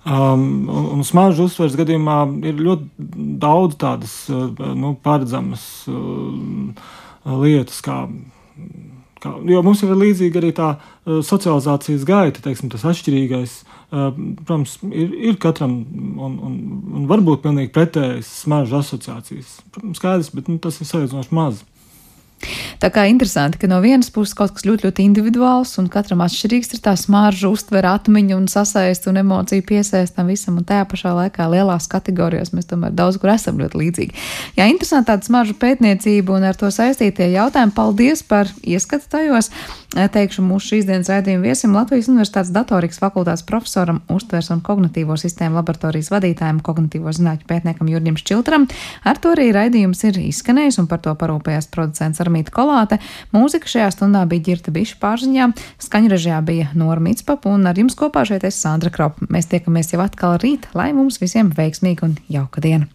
Um, 0.04 0.68
un, 0.68 0.88
un 0.98 1.06
smaržu 1.08 1.46
uztveres 1.48 1.78
gadījumā 1.80 2.18
ir 2.50 2.58
ļoti 2.60 3.08
daudz 3.40 3.78
tādas 3.80 4.18
uh, 4.32 4.50
nu, 4.76 4.98
paredzamas 5.00 5.64
uh, 5.88 6.90
lietas, 7.40 7.80
kā 7.86 8.02
Kā, 9.24 9.32
jo 9.48 9.62
mums 9.64 9.82
ir 9.86 9.94
līdzīga 9.96 10.42
arī 10.42 10.52
tā 10.58 10.70
uh, 10.76 11.22
socializācijas 11.24 12.04
gaita, 12.08 12.44
teiksim, 12.44 12.72
tas 12.74 12.84
atšķirīgais. 12.92 13.54
Uh, 13.94 14.10
protams, 14.42 14.76
ir, 14.90 15.14
ir 15.32 15.38
katram, 15.40 15.78
un, 16.18 16.36
un, 16.44 16.58
un 16.98 17.06
varbūt 17.08 17.44
pilnīgi 17.46 17.72
pretējas 17.76 18.32
smaržu 18.44 18.82
asociācijas. 18.82 19.60
Protams, 19.72 20.02
skaidrs, 20.02 20.32
bet 20.36 20.52
nu, 20.52 20.58
tas 20.60 20.82
ir 20.82 20.90
salīdzinoši 20.90 21.38
maz. 21.38 21.64
Tā 22.84 22.90
kā 22.94 23.06
interesanti, 23.12 23.60
ka 23.62 23.70
no 23.72 23.80
vienas 23.84 24.12
puses 24.14 24.36
kaut 24.38 24.56
kas 24.56 24.66
ļoti, 24.68 24.88
ļoti 24.88 25.06
individuāls 25.08 25.76
un 25.82 25.90
katram 25.92 26.24
atšķirīgs 26.26 26.76
ir 26.76 26.84
tā 26.84 26.96
smarža, 27.00 27.52
uztver 27.52 27.88
atmiņu 27.90 28.38
un 28.38 28.50
sasaist 28.52 29.08
un 29.12 29.22
emociju 29.22 29.66
piesaist 29.68 30.18
tam 30.18 30.32
visam, 30.32 30.58
un 30.60 30.68
tajā 30.68 30.88
pašā 30.92 31.14
laikā 31.18 31.48
lielās 31.52 31.88
kategorijās 31.92 32.54
mēs 32.56 32.68
tomēr 32.72 32.96
daudz 32.96 33.20
kur 33.22 33.34
esam 33.34 33.62
ļoti 33.62 33.80
līdzīgi. 33.80 34.26
Jā, 34.58 34.68
interesanti 34.72 35.12
tāda 35.12 35.28
smaržu 35.28 35.56
pētniecība 35.62 36.36
un 36.38 36.50
ar 36.50 36.60
to 36.60 36.72
saistītie 36.74 37.30
jautājumi. 37.34 37.76
Paldies 37.78 38.26
par 38.28 38.52
ieskatu 38.62 39.10
tajos. 39.16 39.52
Teikšu 39.94 40.42
mūsu 40.42 40.72
šīs 40.74 40.88
dienas 40.88 41.10
raidījuma 41.12 41.46
viesim 41.46 41.76
Latvijas 41.78 42.08
Universitātes 42.10 42.50
datorikas 42.54 42.98
fakultātes 42.98 43.46
profesoram, 43.46 44.00
uztvers 44.10 44.50
un 44.54 44.64
kognitīvo 44.66 45.14
sistēmu 45.22 45.60
laboratorijas 45.60 46.10
vadītājiem, 46.10 46.64
kognitīvo 46.66 47.14
zinātņu 47.14 47.46
pētniekam 47.50 47.92
Jurģim 47.92 48.18
Šķiltram. 48.18 48.66
Ar 49.06 49.22
to 49.22 49.36
arī 49.36 49.52
raidījums 49.54 50.02
ir 50.10 50.18
izskanējis 50.24 50.80
un 50.82 50.90
par 50.90 51.04
to 51.06 51.14
parūpējās 51.20 51.70
producents 51.74 52.24
Armīta 52.34 52.54
Kolāte. 52.54 52.98
Mūzika 53.34 53.70
šajā 53.70 53.92
stundā 53.94 54.24
bija 54.30 54.48
ģirta 54.50 54.74
bišu 54.74 54.98
pārziņā, 55.02 55.52
skaņražajā 55.86 56.40
bija 56.48 56.72
Nora 56.74 57.04
Mitspapa 57.04 57.52
un 57.54 57.68
ar 57.70 57.78
jums 57.78 57.94
kopā 58.00 58.26
šeit 58.26 58.46
es 58.48 58.58
Sandra 58.58 58.90
Kropa. 58.94 59.28
Mēs 59.30 59.52
tiekamies 59.52 59.94
jau 59.94 60.02
atkal 60.02 60.40
rīt, 60.42 60.66
lai 60.74 60.90
mums 60.98 61.22
visiem 61.22 61.54
veiksmīga 61.54 62.10
un 62.10 62.18
jauka 62.34 62.64
diena. 62.66 62.90